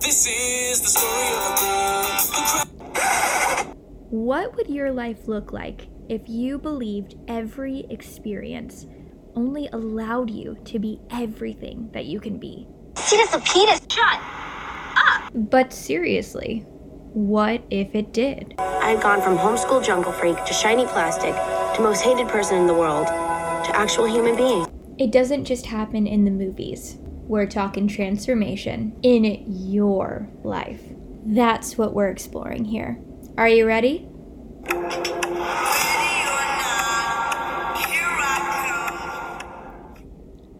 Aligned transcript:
This 0.00 0.26
is 0.26 0.80
the 0.82 0.88
story 0.88 1.28
of 1.32 1.42
a 1.42 2.94
girl. 2.94 3.74
What 4.10 4.54
would 4.56 4.68
your 4.68 4.92
life 4.92 5.26
look 5.26 5.52
like 5.52 5.88
if 6.08 6.28
you 6.28 6.58
believed 6.58 7.16
every 7.28 7.86
experience 7.88 8.86
only 9.34 9.68
allowed 9.72 10.30
you 10.30 10.58
to 10.66 10.78
be 10.78 11.00
everything 11.10 11.88
that 11.92 12.04
you 12.04 12.20
can 12.20 12.38
be? 12.38 12.68
See 12.96 13.16
this 13.16 13.30
penis. 13.30 13.80
Shut. 13.90 14.20
Ah. 14.20 15.28
But 15.34 15.72
seriously, 15.72 16.66
what 17.14 17.62
if 17.70 17.94
it 17.94 18.12
did? 18.12 18.54
I 18.58 18.90
had 18.90 19.02
gone 19.02 19.22
from 19.22 19.38
homeschool 19.38 19.82
jungle 19.84 20.12
freak 20.12 20.36
to 20.44 20.52
shiny 20.52 20.84
plastic 20.84 21.34
to 21.76 21.82
most 21.82 22.02
hated 22.02 22.28
person 22.28 22.58
in 22.58 22.66
the 22.66 22.74
world 22.74 23.06
to 23.06 23.70
actual 23.74 24.04
human 24.06 24.36
being. 24.36 24.66
It 24.98 25.10
doesn't 25.10 25.46
just 25.46 25.66
happen 25.66 26.06
in 26.06 26.24
the 26.24 26.30
movies. 26.30 26.98
We're 27.28 27.46
talking 27.46 27.88
transformation 27.88 28.96
in 29.02 29.42
your 29.48 30.28
life. 30.44 30.80
That's 31.24 31.76
what 31.76 31.92
we're 31.92 32.08
exploring 32.08 32.64
here. 32.64 33.00
Are 33.36 33.48
you 33.48 33.66
ready? 33.66 34.08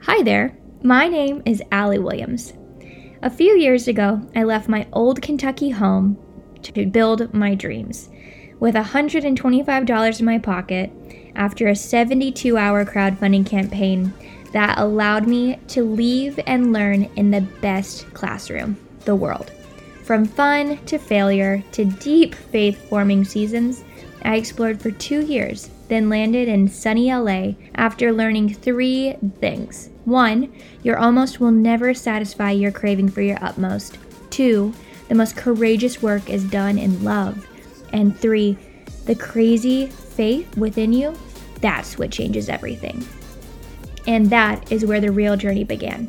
Hi 0.02 0.22
there. 0.24 0.58
My 0.82 1.06
name 1.06 1.40
is 1.46 1.62
Allie 1.70 2.00
Williams. 2.00 2.52
A 3.22 3.30
few 3.30 3.56
years 3.56 3.86
ago, 3.86 4.28
I 4.34 4.42
left 4.42 4.68
my 4.68 4.88
old 4.92 5.22
Kentucky 5.22 5.70
home 5.70 6.18
to 6.62 6.86
build 6.86 7.32
my 7.32 7.54
dreams. 7.54 8.10
With 8.58 8.74
$125 8.74 10.18
in 10.18 10.26
my 10.26 10.38
pocket, 10.38 10.90
after 11.36 11.68
a 11.68 11.76
72 11.76 12.56
hour 12.56 12.84
crowdfunding 12.84 13.46
campaign 13.46 14.12
that 14.56 14.78
allowed 14.78 15.28
me 15.28 15.58
to 15.68 15.84
leave 15.84 16.40
and 16.46 16.72
learn 16.72 17.02
in 17.16 17.30
the 17.30 17.42
best 17.60 18.10
classroom, 18.14 18.74
the 19.04 19.14
world. 19.14 19.52
From 20.02 20.24
fun 20.24 20.78
to 20.86 20.96
failure 20.96 21.62
to 21.72 21.84
deep 21.84 22.34
faith 22.34 22.88
forming 22.88 23.22
seasons, 23.22 23.84
I 24.22 24.36
explored 24.36 24.80
for 24.80 24.90
two 24.90 25.20
years, 25.20 25.68
then 25.88 26.08
landed 26.08 26.48
in 26.48 26.68
sunny 26.68 27.12
LA 27.12 27.52
after 27.74 28.14
learning 28.14 28.54
three 28.54 29.12
things. 29.40 29.90
One, 30.06 30.50
your 30.82 30.96
almost 30.96 31.38
will 31.38 31.50
never 31.50 31.92
satisfy 31.92 32.52
your 32.52 32.72
craving 32.72 33.10
for 33.10 33.20
your 33.20 33.36
utmost. 33.44 33.98
Two, 34.30 34.72
the 35.08 35.14
most 35.16 35.36
courageous 35.36 36.00
work 36.00 36.30
is 36.30 36.44
done 36.44 36.78
in 36.78 37.04
love. 37.04 37.46
And 37.92 38.18
three, 38.18 38.56
the 39.04 39.16
crazy 39.16 39.88
faith 39.88 40.56
within 40.56 40.94
you, 40.94 41.14
that's 41.60 41.98
what 41.98 42.10
changes 42.10 42.48
everything. 42.48 43.06
And 44.06 44.30
that 44.30 44.70
is 44.70 44.84
where 44.84 45.00
the 45.00 45.12
real 45.12 45.36
journey 45.36 45.64
began. 45.64 46.08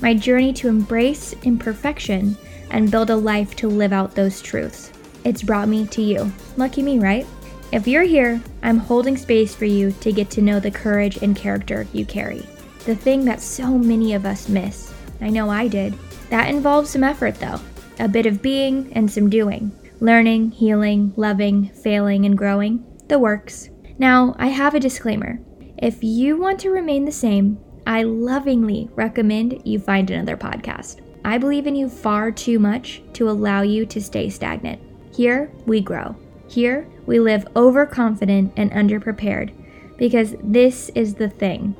My 0.00 0.14
journey 0.14 0.52
to 0.54 0.68
embrace 0.68 1.34
imperfection 1.42 2.36
and 2.70 2.90
build 2.90 3.10
a 3.10 3.16
life 3.16 3.54
to 3.56 3.68
live 3.68 3.92
out 3.92 4.14
those 4.14 4.40
truths. 4.40 4.92
It's 5.24 5.42
brought 5.42 5.68
me 5.68 5.86
to 5.88 6.02
you. 6.02 6.32
Lucky 6.56 6.82
me, 6.82 6.98
right? 6.98 7.26
If 7.72 7.86
you're 7.86 8.02
here, 8.02 8.40
I'm 8.62 8.78
holding 8.78 9.16
space 9.16 9.54
for 9.54 9.66
you 9.66 9.92
to 9.92 10.12
get 10.12 10.30
to 10.30 10.42
know 10.42 10.58
the 10.58 10.70
courage 10.70 11.18
and 11.18 11.36
character 11.36 11.86
you 11.92 12.04
carry. 12.04 12.46
The 12.86 12.96
thing 12.96 13.24
that 13.26 13.40
so 13.40 13.76
many 13.76 14.14
of 14.14 14.24
us 14.24 14.48
miss. 14.48 14.92
I 15.20 15.30
know 15.30 15.50
I 15.50 15.68
did. 15.68 15.94
That 16.30 16.48
involves 16.48 16.90
some 16.90 17.04
effort, 17.04 17.34
though 17.36 17.60
a 18.00 18.08
bit 18.08 18.26
of 18.26 18.42
being 18.42 18.90
and 18.94 19.10
some 19.10 19.28
doing. 19.28 19.70
Learning, 20.00 20.50
healing, 20.50 21.12
loving, 21.16 21.68
failing, 21.68 22.24
and 22.24 22.36
growing. 22.36 22.82
The 23.08 23.18
works. 23.18 23.68
Now, 23.98 24.34
I 24.38 24.46
have 24.46 24.74
a 24.74 24.80
disclaimer. 24.80 25.38
If 25.80 26.04
you 26.04 26.36
want 26.36 26.60
to 26.60 26.70
remain 26.70 27.06
the 27.06 27.12
same, 27.12 27.58
I 27.86 28.02
lovingly 28.02 28.90
recommend 28.94 29.62
you 29.66 29.78
find 29.78 30.10
another 30.10 30.36
podcast. 30.36 31.00
I 31.24 31.38
believe 31.38 31.66
in 31.66 31.74
you 31.74 31.88
far 31.88 32.30
too 32.30 32.58
much 32.58 33.02
to 33.14 33.30
allow 33.30 33.62
you 33.62 33.86
to 33.86 33.98
stay 33.98 34.28
stagnant. 34.28 34.78
Here, 35.14 35.50
we 35.64 35.80
grow. 35.80 36.16
Here, 36.48 36.86
we 37.06 37.18
live 37.18 37.48
overconfident 37.56 38.52
and 38.58 38.70
underprepared 38.72 39.54
because 39.96 40.34
this 40.42 40.90
is 40.94 41.14
the 41.14 41.30
thing. 41.30 41.74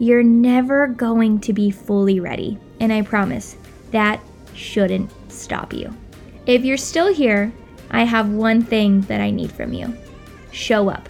You're 0.00 0.24
never 0.24 0.88
going 0.88 1.38
to 1.42 1.52
be 1.52 1.70
fully 1.70 2.18
ready, 2.18 2.58
and 2.80 2.92
I 2.92 3.02
promise 3.02 3.56
that 3.92 4.20
shouldn't 4.54 5.12
stop 5.30 5.72
you. 5.72 5.96
If 6.46 6.64
you're 6.64 6.76
still 6.76 7.14
here, 7.14 7.52
I 7.92 8.02
have 8.02 8.30
one 8.30 8.64
thing 8.64 9.02
that 9.02 9.20
I 9.20 9.30
need 9.30 9.52
from 9.52 9.72
you 9.72 9.96
show 10.50 10.88
up. 10.88 11.08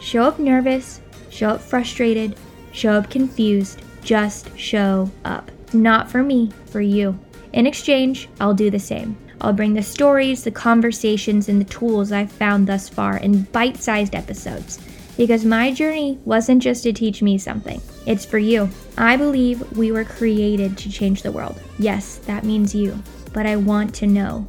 Show 0.00 0.24
up 0.24 0.38
nervous, 0.38 1.01
show 1.32 1.48
up 1.48 1.60
frustrated, 1.60 2.36
show 2.72 2.92
up 2.92 3.10
confused, 3.10 3.82
just 4.02 4.56
show 4.58 5.10
up. 5.24 5.50
Not 5.72 6.10
for 6.10 6.22
me, 6.22 6.52
for 6.66 6.82
you. 6.82 7.18
In 7.54 7.66
exchange, 7.66 8.28
I'll 8.38 8.54
do 8.54 8.70
the 8.70 8.78
same. 8.78 9.16
I'll 9.40 9.52
bring 9.52 9.74
the 9.74 9.82
stories, 9.82 10.44
the 10.44 10.50
conversations, 10.50 11.48
and 11.48 11.60
the 11.60 11.64
tools 11.72 12.12
I've 12.12 12.30
found 12.30 12.66
thus 12.66 12.88
far 12.88 13.16
in 13.16 13.42
bite 13.44 13.78
sized 13.78 14.14
episodes. 14.14 14.78
Because 15.16 15.44
my 15.44 15.72
journey 15.72 16.18
wasn't 16.24 16.62
just 16.62 16.84
to 16.84 16.92
teach 16.92 17.22
me 17.22 17.38
something, 17.38 17.80
it's 18.06 18.24
for 18.24 18.38
you. 18.38 18.68
I 18.96 19.16
believe 19.16 19.76
we 19.76 19.90
were 19.90 20.04
created 20.04 20.78
to 20.78 20.90
change 20.90 21.22
the 21.22 21.32
world. 21.32 21.60
Yes, 21.78 22.16
that 22.26 22.44
means 22.44 22.74
you. 22.74 23.02
But 23.32 23.46
I 23.46 23.56
want 23.56 23.94
to 23.96 24.06
know 24.06 24.46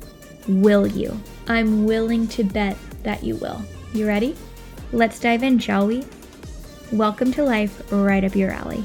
will 0.48 0.86
you? 0.86 1.18
I'm 1.48 1.86
willing 1.86 2.28
to 2.30 2.44
bet 2.44 2.78
that 3.04 3.24
you 3.24 3.36
will. 3.36 3.62
You 3.94 4.08
ready? 4.08 4.36
Let's 4.92 5.20
dive 5.20 5.44
in, 5.44 5.60
shall 5.60 5.88
we? 5.88 6.06
Welcome 6.94 7.32
to 7.32 7.44
life 7.44 7.92
right 7.92 8.24
up 8.24 8.36
your 8.36 8.52
alley. 8.52 8.84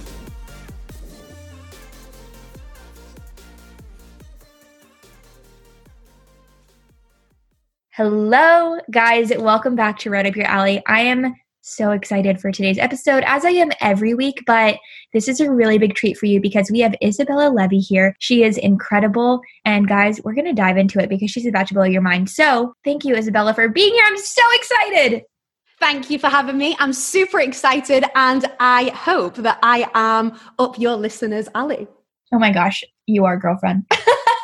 Hello, 7.90 8.78
guys. 8.90 9.30
Welcome 9.36 9.76
back 9.76 9.98
to 9.98 10.10
Right 10.10 10.24
Up 10.24 10.34
Your 10.34 10.46
Alley. 10.46 10.82
I 10.86 11.02
am 11.02 11.34
so 11.60 11.90
excited 11.90 12.40
for 12.40 12.50
today's 12.50 12.78
episode, 12.78 13.24
as 13.26 13.44
I 13.44 13.50
am 13.50 13.72
every 13.82 14.14
week, 14.14 14.42
but 14.46 14.78
this 15.12 15.28
is 15.28 15.38
a 15.40 15.52
really 15.52 15.76
big 15.76 15.94
treat 15.94 16.16
for 16.16 16.24
you 16.24 16.40
because 16.40 16.70
we 16.70 16.80
have 16.80 16.94
Izabella 17.02 17.54
Levey 17.54 17.80
here. 17.80 18.16
She 18.20 18.42
is 18.42 18.56
incredible. 18.56 19.42
And 19.66 19.86
guys, 19.86 20.18
we're 20.24 20.32
going 20.32 20.46
to 20.46 20.54
dive 20.54 20.78
into 20.78 20.98
it 20.98 21.10
because 21.10 21.30
she's 21.30 21.44
about 21.44 21.66
to 21.66 21.74
blow 21.74 21.84
your 21.84 22.00
mind. 22.00 22.30
So 22.30 22.72
thank 22.86 23.04
you, 23.04 23.16
Izabella, 23.16 23.54
for 23.54 23.68
being 23.68 23.92
here. 23.92 24.04
I'm 24.06 24.16
so 24.16 24.42
excited. 24.54 25.24
Thank 25.80 26.10
you 26.10 26.18
for 26.18 26.28
having 26.28 26.58
me. 26.58 26.76
I'm 26.80 26.92
super 26.92 27.40
excited 27.40 28.04
and 28.16 28.50
I 28.58 28.90
hope 28.90 29.36
that 29.36 29.58
I 29.62 29.88
am 29.94 30.38
up 30.58 30.78
your 30.78 30.96
listeners' 30.96 31.48
alley. 31.54 31.86
Oh 32.32 32.38
my 32.38 32.52
gosh, 32.52 32.82
you 33.06 33.24
are 33.24 33.36
girlfriend. 33.36 33.86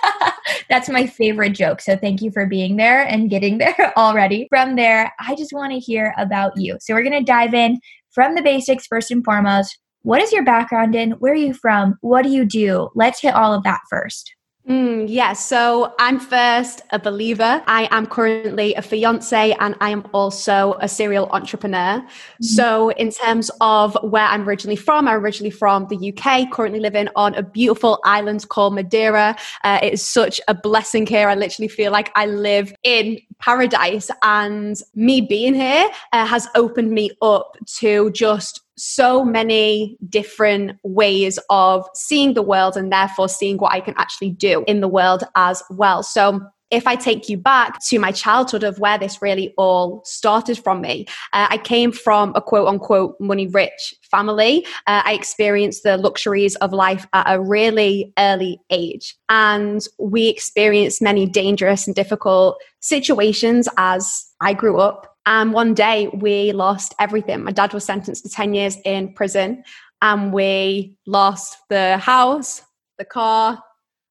That's 0.71 0.89
my 0.89 1.07
favorite 1.07 1.51
joke. 1.51 1.81
So 1.81 1.97
thank 1.97 2.23
you 2.23 2.31
for 2.31 2.47
being 2.47 2.77
there 2.77 3.03
and 3.03 3.29
getting 3.29 3.59
there 3.59 3.93
already. 3.97 4.47
From 4.49 4.77
there, 4.77 5.13
I 5.21 5.35
just 5.35 5.53
want 5.53 5.73
to 5.73 5.79
hear 5.79 6.15
about 6.19 6.53
you. 6.57 6.79
So 6.81 6.95
we're 6.95 7.03
going 7.03 7.19
to 7.19 7.33
dive 7.33 7.53
in 7.53 7.81
from 8.11 8.37
the 8.37 8.43
basics 8.43 8.87
first 8.87 9.11
and 9.11 9.25
foremost. 9.25 9.77
What 10.03 10.23
is 10.23 10.33
your 10.33 10.45
background 10.45 10.95
in? 10.95 11.13
Where 11.13 11.33
are 11.33 11.37
you 11.37 11.55
from? 11.55 11.97
What 12.01 12.23
do 12.23 12.29
you 12.29 12.45
do? 12.45 12.91
Let's 12.95 13.21
hit 13.21 13.35
all 13.35 13.53
of 13.53 13.65
that 13.65 13.81
first. 13.91 14.33
Mm, 14.69 15.01
yes. 15.01 15.11
Yeah, 15.11 15.33
so 15.35 15.95
I'm 15.99 16.19
first 16.19 16.81
a 16.91 16.99
believer. 16.99 17.63
I 17.67 17.87
am 17.91 18.07
currently 18.07 18.75
a 18.75 18.81
fiance 18.81 19.53
and 19.61 19.75
I 19.83 19.91
am 19.91 20.07
also 20.15 20.77
a 20.81 20.89
serial 20.89 21.29
entrepreneur. 21.33 22.01
Mm-hmm. 22.01 22.45
So, 22.45 22.89
in 22.93 23.11
terms 23.11 23.51
of 23.61 23.95
where 24.03 24.25
I'm 24.25 24.49
originally 24.49 24.77
from, 24.77 25.07
I'm 25.07 25.21
originally 25.23 25.51
from 25.51 25.87
the 25.89 26.15
UK, 26.17 26.51
currently 26.51 26.81
living 26.81 27.09
on 27.15 27.35
a 27.35 27.43
beautiful 27.43 28.01
island 28.05 28.49
called 28.49 28.75
Madeira. 28.75 29.37
Uh, 29.65 29.81
it 29.83 29.93
is 29.93 30.03
such 30.03 30.41
a 30.49 30.55
blessing 30.55 31.07
here. 31.07 31.29
I 31.29 31.35
literally 31.35 31.69
feel 31.69 31.93
like 31.93 32.11
I 32.15 32.25
live 32.25 32.73
in 32.85 33.19
paradise, 33.41 34.11
and 34.23 34.77
me 34.95 35.21
being 35.21 35.55
here 35.55 35.91
uh, 36.15 36.25
has 36.25 36.49
opened 36.55 36.91
me 36.91 37.11
up 37.21 37.55
to 37.81 38.11
just 38.13 38.64
so 38.77 39.25
many 39.25 39.97
different 40.09 40.73
ways 40.83 41.39
of 41.51 41.87
seeing 41.95 42.35
the 42.35 42.43
world 42.43 42.77
and 42.77 42.93
therefore 42.93 43.29
seeing 43.29 43.57
what 43.59 43.73
I 43.73 43.81
can 43.81 43.95
actually 43.97 44.31
do 44.31 44.65
in 44.67 44.81
the 44.81 44.89
world 44.89 45.25
as 45.37 45.63
well. 45.71 46.03
So, 46.03 46.41
if 46.71 46.87
I 46.89 46.97
take 46.97 47.29
you 47.29 47.37
back 47.37 47.79
to 47.87 47.99
my 48.01 48.11
childhood 48.11 48.65
of 48.65 48.81
where 48.81 48.99
this 48.99 49.23
really 49.23 49.55
all 49.57 50.03
started 50.05 50.59
from 50.59 50.81
me, 50.81 51.07
uh, 51.33 51.47
I 51.51 51.59
came 51.59 51.93
from 51.93 52.33
a 52.35 52.43
quote 52.43 52.67
unquote 52.67 53.17
money 53.21 53.47
rich 53.47 53.95
family. 54.11 54.67
Uh, 54.87 55.03
I 55.05 55.13
experienced 55.13 55.85
the 55.85 55.97
luxuries 55.97 56.57
of 56.57 56.73
life 56.73 57.07
at 57.13 57.27
a 57.33 57.41
really 57.41 58.13
early 58.19 58.61
age. 58.71 59.15
And 59.29 59.87
we 59.99 60.29
experienced 60.29 61.01
many 61.01 61.27
dangerous 61.27 61.87
and 61.87 61.95
difficult 61.95 62.57
situations 62.81 63.69
as 63.77 64.27
I 64.41 64.53
grew 64.53 64.79
up 64.81 65.14
and 65.27 65.53
one 65.53 65.75
day 65.75 66.09
we 66.09 66.53
lost 66.53 66.95
everything. 66.99 67.45
My 67.45 67.53
dad 67.53 67.73
was 67.73 67.85
sentenced 67.85 68.25
to 68.25 68.31
10 68.31 68.55
years 68.55 68.77
in 68.85 69.13
prison, 69.15 69.65
and 70.03 70.33
we 70.33 70.97
lost 71.07 71.57
the 71.71 71.99
house, 71.99 72.63
the 72.99 73.05
car, 73.05 73.63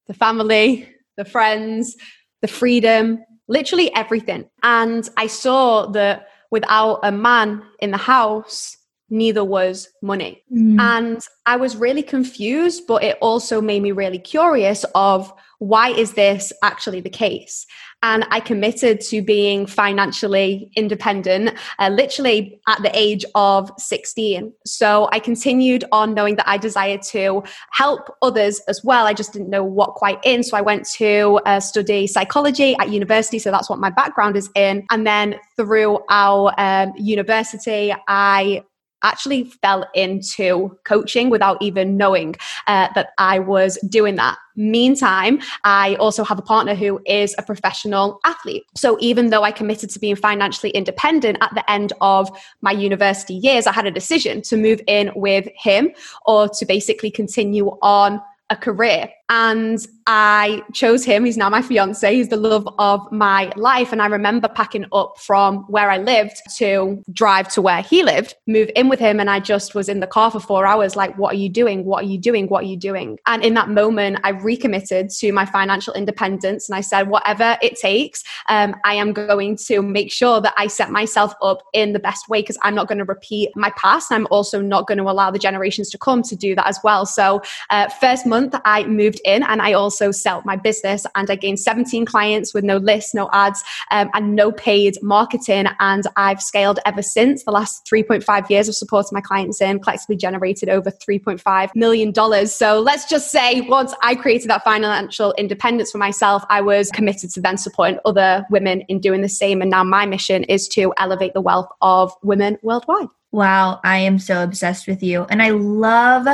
the 0.07 0.13
family, 0.13 0.89
the 1.17 1.25
friends, 1.25 1.95
the 2.41 2.47
freedom, 2.47 3.23
literally 3.47 3.93
everything. 3.95 4.49
And 4.63 5.07
I 5.17 5.27
saw 5.27 5.87
that 5.87 6.27
without 6.51 6.99
a 7.03 7.11
man 7.11 7.63
in 7.79 7.91
the 7.91 7.97
house, 7.97 8.77
neither 9.13 9.43
was 9.43 9.89
money. 10.01 10.43
Mm. 10.51 10.79
And 10.79 11.27
I 11.45 11.55
was 11.55 11.77
really 11.77 12.01
confused, 12.01 12.87
but 12.87 13.03
it 13.03 13.17
also 13.21 13.61
made 13.61 13.83
me 13.83 13.91
really 13.91 14.17
curious 14.17 14.83
of 14.95 15.31
why 15.59 15.89
is 15.89 16.13
this 16.13 16.51
actually 16.61 16.99
the 16.99 17.09
case? 17.09 17.65
And 18.01 18.25
I 18.31 18.41
committed 18.41 18.99
to 19.01 19.21
being 19.21 19.65
financially 19.65 20.69
independent, 20.75 21.57
uh, 21.79 21.87
literally 21.87 22.59
at 22.67 22.81
the 22.81 22.91
age 22.93 23.23
of 23.33 23.71
16. 23.77 24.51
So 24.65 25.07
I 25.13 25.19
continued 25.19 25.85
on 25.93 26.13
knowing 26.13 26.35
that 26.35 26.49
I 26.49 26.57
desired 26.57 27.01
to 27.13 27.43
help 27.71 28.13
others 28.21 28.59
as 28.67 28.83
well. 28.83 29.05
I 29.05 29.13
just 29.13 29.31
didn't 29.31 29.49
know 29.49 29.63
what 29.63 29.91
quite 29.91 30.19
in. 30.25 30.43
So 30.43 30.57
I 30.57 30.61
went 30.61 30.85
to 30.97 31.39
uh, 31.45 31.61
study 31.61 32.07
psychology 32.07 32.75
at 32.81 32.89
university. 32.89 33.39
So 33.39 33.51
that's 33.51 33.69
what 33.69 33.79
my 33.79 33.89
background 33.89 34.35
is 34.35 34.49
in. 34.55 34.85
And 34.91 35.07
then 35.07 35.35
through 35.55 35.99
our 36.09 36.53
um, 36.57 36.91
university, 36.97 37.95
I 38.09 38.63
actually 39.03 39.45
fell 39.61 39.87
into 39.93 40.77
coaching 40.85 41.29
without 41.29 41.61
even 41.61 41.97
knowing 41.97 42.35
uh, 42.67 42.87
that 42.95 43.09
I 43.17 43.39
was 43.39 43.77
doing 43.89 44.15
that. 44.15 44.37
Meantime, 44.55 45.39
I 45.63 45.95
also 45.95 46.23
have 46.23 46.37
a 46.37 46.43
partner 46.43 46.75
who 46.75 47.01
is 47.05 47.35
a 47.37 47.43
professional 47.43 48.19
athlete. 48.23 48.63
So 48.75 48.97
even 48.99 49.29
though 49.29 49.43
I 49.43 49.51
committed 49.51 49.89
to 49.91 49.99
being 49.99 50.15
financially 50.15 50.69
independent 50.71 51.39
at 51.41 51.53
the 51.55 51.69
end 51.69 51.91
of 52.01 52.29
my 52.61 52.71
university 52.71 53.33
years, 53.33 53.67
I 53.67 53.73
had 53.73 53.87
a 53.87 53.91
decision 53.91 54.41
to 54.43 54.57
move 54.57 54.79
in 54.87 55.11
with 55.15 55.47
him 55.55 55.91
or 56.25 56.47
to 56.49 56.65
basically 56.65 57.11
continue 57.11 57.69
on 57.81 58.21
a 58.49 58.55
career. 58.55 59.09
And 59.29 59.79
I 60.07 60.61
chose 60.73 61.05
him. 61.05 61.25
He's 61.25 61.37
now 61.37 61.49
my 61.49 61.61
fiance. 61.61 62.13
He's 62.13 62.29
the 62.29 62.37
love 62.37 62.67
of 62.79 63.11
my 63.11 63.51
life. 63.55 63.91
And 63.91 64.01
I 64.01 64.07
remember 64.07 64.47
packing 64.47 64.85
up 64.91 65.19
from 65.19 65.59
where 65.69 65.89
I 65.89 65.97
lived 65.97 66.35
to 66.57 67.01
drive 67.11 67.47
to 67.49 67.61
where 67.61 67.81
he 67.81 68.03
lived, 68.03 68.35
move 68.47 68.69
in 68.75 68.89
with 68.89 68.99
him. 68.99 69.19
And 69.19 69.29
I 69.29 69.39
just 69.39 69.75
was 69.75 69.89
in 69.89 69.99
the 69.99 70.07
car 70.07 70.31
for 70.31 70.39
four 70.39 70.65
hours, 70.65 70.95
like, 70.95 71.17
what 71.17 71.33
are 71.33 71.37
you 71.37 71.49
doing? 71.49 71.85
What 71.85 72.03
are 72.03 72.07
you 72.07 72.17
doing? 72.17 72.47
What 72.47 72.63
are 72.63 72.67
you 72.67 72.77
doing? 72.77 73.19
And 73.25 73.43
in 73.43 73.53
that 73.53 73.69
moment, 73.69 74.19
I 74.23 74.29
recommitted 74.29 75.09
to 75.11 75.31
my 75.31 75.45
financial 75.45 75.93
independence. 75.93 76.67
And 76.67 76.75
I 76.75 76.81
said, 76.81 77.07
whatever 77.07 77.57
it 77.61 77.77
takes, 77.77 78.23
um, 78.49 78.75
I 78.83 78.95
am 78.95 79.13
going 79.13 79.57
to 79.67 79.81
make 79.81 80.11
sure 80.11 80.41
that 80.41 80.53
I 80.57 80.67
set 80.67 80.91
myself 80.91 81.33
up 81.41 81.63
in 81.73 81.93
the 81.93 81.99
best 81.99 82.27
way 82.29 82.41
because 82.41 82.57
I'm 82.61 82.75
not 82.75 82.87
going 82.87 82.97
to 82.97 83.05
repeat 83.05 83.49
my 83.55 83.71
past. 83.77 84.11
I'm 84.11 84.27
also 84.31 84.61
not 84.61 84.87
going 84.87 84.97
to 84.97 85.05
allow 85.05 85.31
the 85.31 85.39
generations 85.39 85.89
to 85.91 85.97
come 85.97 86.23
to 86.23 86.35
do 86.35 86.55
that 86.55 86.67
as 86.67 86.79
well. 86.83 87.05
So, 87.05 87.41
uh, 87.69 87.89
first 87.89 88.25
month, 88.25 88.55
I 88.65 88.83
moved 88.85 89.21
in 89.23 89.43
and 89.43 89.61
I 89.61 89.73
also 89.73 89.92
sell 90.11 90.41
my 90.45 90.55
business 90.55 91.05
and 91.15 91.29
I 91.29 91.35
gained 91.35 91.59
17 91.59 92.05
clients 92.05 92.53
with 92.53 92.63
no 92.63 92.77
lists, 92.77 93.13
no 93.13 93.29
ads, 93.33 93.63
um, 93.91 94.09
and 94.13 94.35
no 94.35 94.51
paid 94.51 94.97
marketing. 95.01 95.67
And 95.79 96.03
I've 96.15 96.41
scaled 96.41 96.79
ever 96.85 97.01
since. 97.01 97.43
The 97.43 97.51
last 97.51 97.85
3.5 97.85 98.49
years 98.49 98.67
of 98.67 98.75
supporting 98.75 99.15
my 99.15 99.21
clients 99.21 99.61
in 99.61 99.79
collectively 99.79 100.15
generated 100.15 100.69
over 100.69 100.91
$3.5 100.91 101.75
million. 101.75 102.13
So 102.47 102.79
let's 102.79 103.05
just 103.05 103.31
say 103.31 103.61
once 103.61 103.93
I 104.01 104.15
created 104.15 104.49
that 104.49 104.63
financial 104.63 105.33
independence 105.37 105.91
for 105.91 105.97
myself, 105.97 106.43
I 106.49 106.61
was 106.61 106.89
committed 106.91 107.31
to 107.31 107.41
then 107.41 107.57
supporting 107.57 107.99
other 108.05 108.45
women 108.49 108.81
in 108.81 108.99
doing 108.99 109.21
the 109.21 109.29
same. 109.29 109.61
And 109.61 109.71
now 109.71 109.83
my 109.83 110.05
mission 110.05 110.43
is 110.45 110.67
to 110.69 110.93
elevate 110.97 111.33
the 111.33 111.41
wealth 111.41 111.69
of 111.81 112.13
women 112.23 112.57
worldwide. 112.61 113.07
Wow, 113.31 113.79
I 113.83 113.97
am 113.97 114.19
so 114.19 114.43
obsessed 114.43 114.87
with 114.87 115.01
you. 115.01 115.25
And 115.29 115.41
I 115.41 115.49
love 115.49 116.27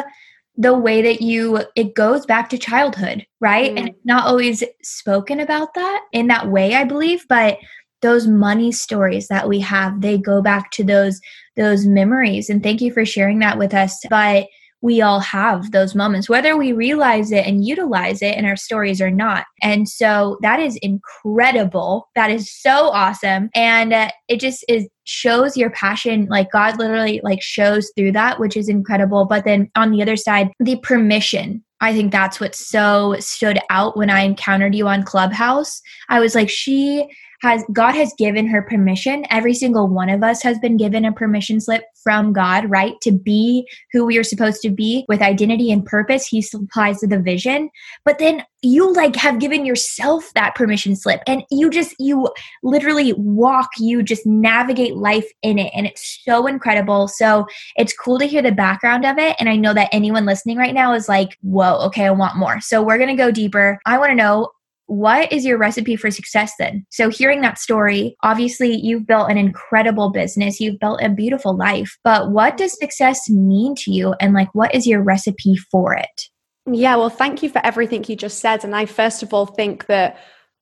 the 0.59 0.77
way 0.77 1.01
that 1.01 1.21
you 1.21 1.63
it 1.75 1.95
goes 1.95 2.25
back 2.25 2.49
to 2.49 2.57
childhood 2.57 3.25
right? 3.39 3.71
Mm. 3.71 3.79
and 3.79 3.89
it's 3.89 4.05
not 4.05 4.27
always 4.27 4.63
spoken 4.83 5.39
about 5.39 5.73
that 5.73 6.01
in 6.11 6.27
that 6.27 6.49
way 6.49 6.75
i 6.75 6.83
believe 6.83 7.25
but 7.27 7.57
those 8.01 8.27
money 8.27 8.71
stories 8.71 9.27
that 9.27 9.49
we 9.49 9.59
have 9.59 10.01
they 10.01 10.17
go 10.17 10.41
back 10.41 10.71
to 10.71 10.83
those 10.83 11.19
those 11.59 11.85
memories. 11.85 12.49
And 12.49 12.63
thank 12.63 12.81
you 12.81 12.91
for 12.91 13.05
sharing 13.05 13.39
that 13.39 13.57
with 13.57 13.73
us. 13.73 13.99
But 14.09 14.47
we 14.81 15.01
all 15.01 15.19
have 15.19 15.71
those 15.71 15.95
moments 15.95 16.29
whether 16.29 16.55
we 16.55 16.71
realize 16.71 17.31
it 17.31 17.45
and 17.45 17.65
utilize 17.65 18.21
it 18.21 18.35
in 18.37 18.45
our 18.45 18.55
stories 18.55 19.01
or 19.01 19.11
not. 19.11 19.45
And 19.61 19.87
so 19.89 20.37
that 20.41 20.59
is 20.59 20.77
incredible. 20.77 22.09
That 22.15 22.31
is 22.31 22.51
so 22.51 22.89
awesome. 22.89 23.49
And 23.53 23.93
uh, 23.93 24.09
it 24.27 24.39
just 24.39 24.63
is 24.69 24.87
shows 25.05 25.57
your 25.57 25.71
passion 25.71 26.27
like 26.29 26.51
god 26.51 26.77
literally 26.77 27.19
like 27.23 27.41
shows 27.41 27.91
through 27.97 28.11
that 28.11 28.39
which 28.39 28.55
is 28.55 28.69
incredible. 28.69 29.25
But 29.25 29.43
then 29.43 29.69
on 29.75 29.91
the 29.91 30.01
other 30.01 30.15
side 30.15 30.49
the 30.59 30.77
permission. 30.77 31.63
I 31.81 31.93
think 31.93 32.11
that's 32.11 32.41
what 32.41 32.55
so 32.55 33.15
stood 33.19 33.57
out 33.69 33.97
when 33.97 34.09
i 34.09 34.21
encountered 34.21 34.75
you 34.75 34.87
on 34.87 35.03
clubhouse. 35.03 35.81
I 36.09 36.19
was 36.19 36.35
like 36.35 36.49
she 36.49 37.07
has 37.41 37.63
god 37.71 37.95
has 37.95 38.13
given 38.17 38.47
her 38.47 38.61
permission. 38.61 39.25
Every 39.29 39.53
single 39.53 39.87
one 39.87 40.09
of 40.09 40.23
us 40.23 40.41
has 40.43 40.59
been 40.59 40.77
given 40.77 41.05
a 41.05 41.11
permission 41.11 41.59
slip 41.59 41.83
from 42.03 42.33
god 42.33 42.69
right 42.69 42.99
to 43.01 43.11
be 43.11 43.67
who 43.91 44.05
we 44.05 44.17
are 44.17 44.23
supposed 44.23 44.61
to 44.61 44.69
be 44.69 45.05
with 45.07 45.21
identity 45.21 45.71
and 45.71 45.85
purpose. 45.85 46.25
He 46.25 46.41
supplies 46.41 46.99
the 46.99 47.19
vision. 47.19 47.69
But 48.05 48.19
then 48.19 48.43
you 48.61 48.93
like 48.93 49.15
have 49.15 49.39
given 49.39 49.65
yourself 49.65 50.31
that 50.35 50.53
permission 50.53 50.95
slip 50.95 51.21
and 51.27 51.43
you 51.49 51.69
just 51.69 51.95
you 51.97 52.29
literally 52.61 53.13
walk 53.13 53.69
you 53.77 54.03
just 54.03 54.25
navigate 54.25 54.97
life 54.97 55.31
in 55.41 55.57
it 55.57 55.71
and 55.73 55.85
it's 55.85 56.19
so 56.25 56.45
incredible. 56.45 57.07
So 57.07 57.47
it's 57.77 57.93
cool 57.93 58.19
to 58.19 58.25
hear 58.25 58.41
the 58.41 58.51
background 58.51 59.05
of 59.05 59.17
it 59.17 59.35
and 59.39 59.47
i 59.47 59.55
know 59.55 59.73
that 59.73 59.89
anyone 59.91 60.25
listening 60.25 60.57
right 60.57 60.73
now 60.73 60.93
is 60.93 61.07
like 61.07 61.37
whoa 61.41 61.77
okay 61.85 62.05
i 62.05 62.11
want 62.11 62.37
more. 62.37 62.59
So 62.59 62.83
we're 62.83 62.97
going 62.97 63.09
to 63.09 63.15
go 63.15 63.31
deeper. 63.31 63.79
I 63.85 63.97
want 63.97 64.11
to 64.11 64.15
know 64.15 64.51
what 64.89 65.31
is 65.31 65.45
your 65.45 65.57
recipe 65.57 65.95
for 65.95 66.09
success 66.09 66.51
then 66.57 66.83
so 66.89 67.09
hearing 67.09 67.41
that 67.41 67.59
story 67.59 68.15
obviously 68.23 68.75
you've 68.75 69.05
built 69.05 69.29
an 69.29 69.37
incredible 69.37 70.09
business 70.09 70.59
you've 70.59 70.79
built 70.79 70.99
a 71.03 71.09
beautiful 71.09 71.55
life 71.55 71.97
but 72.03 72.31
what 72.31 72.57
does 72.57 72.77
success 72.79 73.29
mean 73.29 73.75
to 73.75 73.91
you 73.91 74.15
and 74.19 74.33
like 74.33 74.49
what 74.55 74.73
is 74.73 74.87
your 74.87 75.01
recipe 75.01 75.55
for 75.55 75.93
it 75.93 76.29
Yeah, 76.65 76.97
well, 76.97 77.09
thank 77.09 77.41
you 77.41 77.49
for 77.49 77.65
everything 77.65 78.05
you 78.07 78.15
just 78.15 78.39
said. 78.39 78.63
And 78.63 78.75
I 78.75 78.85
first 78.85 79.23
of 79.23 79.33
all 79.33 79.45
think 79.45 79.87
that 79.87 80.17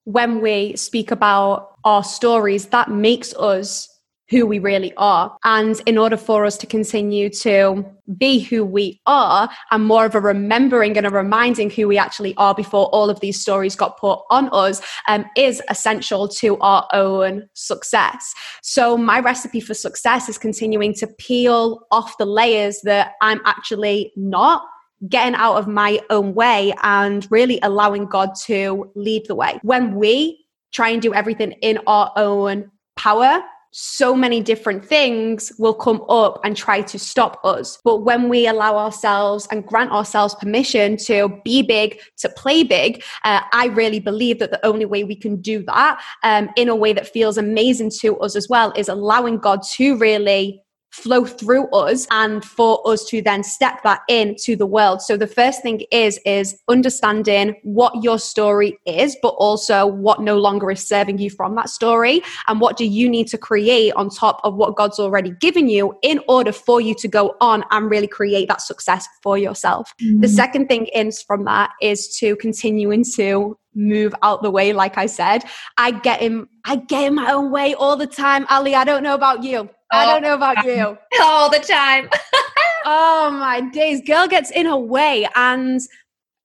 when 0.05 0.41
we 0.41 0.75
speak 0.75 1.11
about 1.11 1.75
our 1.83 2.03
stories, 2.03 2.67
that 2.67 2.89
makes 2.89 3.33
us 3.35 3.89
who 4.29 4.45
we 4.45 4.59
really 4.59 4.93
are. 4.97 5.35
And 5.43 5.81
in 5.85 5.97
order 5.97 6.17
for 6.17 6.45
us 6.45 6.57
to 6.57 6.67
continue 6.67 7.29
to 7.29 7.85
be 8.17 8.39
who 8.39 8.65
we 8.65 9.01
are 9.05 9.49
and 9.71 9.85
more 9.85 10.05
of 10.05 10.15
a 10.15 10.21
remembering 10.21 10.97
and 10.97 11.05
a 11.05 11.09
reminding 11.09 11.69
who 11.69 11.87
we 11.87 11.97
actually 11.97 12.35
are 12.35 12.53
before 12.53 12.87
all 12.87 13.09
of 13.09 13.19
these 13.19 13.39
stories 13.39 13.75
got 13.75 13.97
put 13.97 14.19
on 14.29 14.49
us 14.51 14.81
um, 15.07 15.25
is 15.35 15.61
essential 15.69 16.27
to 16.27 16.57
our 16.59 16.87
own 16.93 17.47
success. 17.53 18.33
So, 18.61 18.97
my 18.97 19.19
recipe 19.19 19.59
for 19.59 19.73
success 19.73 20.29
is 20.29 20.37
continuing 20.37 20.93
to 20.95 21.07
peel 21.07 21.85
off 21.91 22.17
the 22.17 22.25
layers 22.25 22.81
that 22.83 23.13
I'm 23.21 23.41
actually 23.45 24.11
not 24.15 24.63
getting 25.07 25.35
out 25.35 25.55
of 25.57 25.67
my 25.67 25.99
own 26.09 26.33
way 26.33 26.73
and 26.81 27.27
really 27.29 27.59
allowing 27.61 28.05
God 28.07 28.31
to 28.45 28.91
lead 28.95 29.27
the 29.27 29.35
way. 29.35 29.59
When 29.61 29.95
we 29.95 30.43
try 30.71 30.89
and 30.89 31.01
do 31.01 31.13
everything 31.13 31.51
in 31.61 31.79
our 31.87 32.11
own 32.15 32.71
power, 32.95 33.43
so 33.79 34.15
many 34.15 34.41
different 34.41 34.83
things 34.83 35.51
will 35.59 35.75
come 35.75 36.03
up 36.09 36.39
and 36.43 36.57
try 36.57 36.81
to 36.81 36.97
stop 36.97 37.39
us. 37.45 37.77
But 37.83 37.97
when 37.97 38.27
we 38.27 38.47
allow 38.47 38.75
ourselves 38.75 39.47
and 39.51 39.63
grant 39.63 39.91
ourselves 39.91 40.33
permission 40.33 40.97
to 41.05 41.39
be 41.45 41.61
big, 41.61 41.99
to 42.17 42.29
play 42.29 42.63
big, 42.63 43.03
uh, 43.23 43.41
I 43.53 43.67
really 43.67 43.99
believe 43.99 44.39
that 44.39 44.49
the 44.49 44.65
only 44.65 44.85
way 44.85 45.03
we 45.03 45.15
can 45.15 45.39
do 45.39 45.61
that 45.65 46.01
um, 46.23 46.49
in 46.55 46.69
a 46.69 46.75
way 46.75 46.91
that 46.93 47.07
feels 47.07 47.37
amazing 47.37 47.91
to 47.99 48.17
us 48.17 48.35
as 48.35 48.49
well 48.49 48.73
is 48.75 48.89
allowing 48.89 49.37
God 49.37 49.61
to 49.73 49.95
really 49.95 50.59
flow 50.91 51.25
through 51.25 51.67
us 51.69 52.07
and 52.11 52.43
for 52.43 52.81
us 52.87 53.05
to 53.05 53.21
then 53.21 53.43
step 53.43 53.83
that 53.83 54.01
into 54.07 54.55
the 54.55 54.65
world. 54.65 55.01
So 55.01 55.17
the 55.17 55.27
first 55.27 55.61
thing 55.61 55.81
is 55.91 56.19
is 56.25 56.57
understanding 56.67 57.55
what 57.63 58.03
your 58.03 58.19
story 58.19 58.77
is 58.85 59.15
but 59.21 59.29
also 59.29 59.85
what 59.85 60.21
no 60.21 60.37
longer 60.37 60.71
is 60.71 60.85
serving 60.85 61.19
you 61.19 61.29
from 61.29 61.55
that 61.55 61.69
story. 61.69 62.21
And 62.47 62.59
what 62.59 62.77
do 62.77 62.85
you 62.85 63.09
need 63.09 63.27
to 63.27 63.37
create 63.37 63.93
on 63.93 64.09
top 64.09 64.39
of 64.43 64.55
what 64.55 64.75
god's 64.75 64.99
already 64.99 65.31
given 65.39 65.69
you 65.69 65.97
in 66.01 66.19
order 66.27 66.51
for 66.51 66.81
you 66.81 66.95
to 66.95 67.07
go 67.07 67.35
on 67.41 67.63
and 67.71 67.89
really 67.89 68.07
create 68.07 68.47
that 68.47 68.61
success 68.61 69.07
for 69.21 69.37
yourself? 69.37 69.93
Mm-hmm. 70.01 70.21
The 70.21 70.29
second 70.29 70.67
thing 70.67 70.87
is 70.87 71.21
from 71.21 71.45
that 71.45 71.71
is 71.81 72.15
to 72.17 72.35
continuing 72.37 73.03
to 73.15 73.57
move 73.75 74.15
out 74.23 74.41
the 74.41 74.49
way 74.49 74.73
like 74.73 74.97
i 74.97 75.05
said. 75.05 75.43
I 75.77 75.91
get 75.91 76.21
in 76.21 76.47
i 76.65 76.77
get 76.77 77.03
in 77.03 77.15
my 77.15 77.31
own 77.31 77.51
way 77.51 77.75
all 77.75 77.95
the 77.95 78.07
time 78.07 78.47
Allie. 78.49 78.73
I 78.73 78.83
don't 78.83 79.03
know 79.03 79.13
about 79.13 79.43
you 79.43 79.69
I 79.91 80.05
don't 80.05 80.21
know 80.21 80.33
about 80.35 80.65
you. 80.65 80.97
all 81.21 81.49
the 81.49 81.59
time 81.59 82.09
Oh 82.89 83.29
my 83.29 83.59
days. 83.59 84.01
Girl 84.01 84.29
gets 84.29 84.49
in 84.49 84.65
her 84.65 84.77
way 84.77 85.27
and 85.35 85.81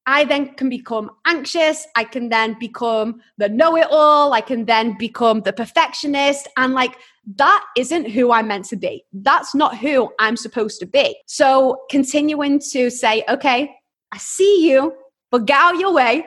I 0.06 0.24
then 0.24 0.54
can 0.54 0.68
become 0.68 1.12
anxious. 1.24 1.86
I 1.94 2.02
can 2.02 2.30
then 2.30 2.56
become 2.58 3.20
the 3.38 3.48
know 3.48 3.76
it 3.76 3.86
all. 3.88 4.32
I 4.32 4.40
can 4.40 4.64
then 4.64 4.96
become 4.98 5.42
the 5.42 5.52
perfectionist. 5.52 6.48
And 6.56 6.74
like, 6.74 6.98
that 7.36 7.64
isn't 7.76 8.10
who 8.10 8.32
I'm 8.32 8.48
meant 8.48 8.64
to 8.66 8.76
be. 8.76 9.04
That's 9.12 9.54
not 9.54 9.78
who 9.78 10.10
I'm 10.18 10.36
supposed 10.36 10.80
to 10.80 10.86
be. 10.86 11.16
So 11.26 11.82
continuing 11.88 12.60
to 12.72 12.90
say, 12.90 13.22
okay, 13.28 13.72
I 14.10 14.18
see 14.18 14.68
you, 14.68 14.94
but 15.30 15.46
get 15.46 15.60
out 15.60 15.78
your 15.78 15.94
way 15.94 16.26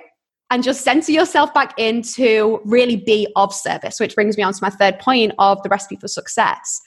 and 0.50 0.64
just 0.64 0.86
center 0.86 1.12
yourself 1.12 1.54
back 1.54 1.74
in 1.78 2.04
to 2.14 2.62
really 2.64 2.96
be 2.96 3.28
of 3.36 3.54
service, 3.54 4.00
which 4.00 4.16
brings 4.16 4.38
me 4.38 4.44
on 4.44 4.54
to 4.54 4.60
my 4.62 4.70
third 4.70 4.98
point 5.00 5.34
of 5.40 5.62
the 5.62 5.68
recipe 5.68 5.98
for 5.98 6.08
success 6.08 6.80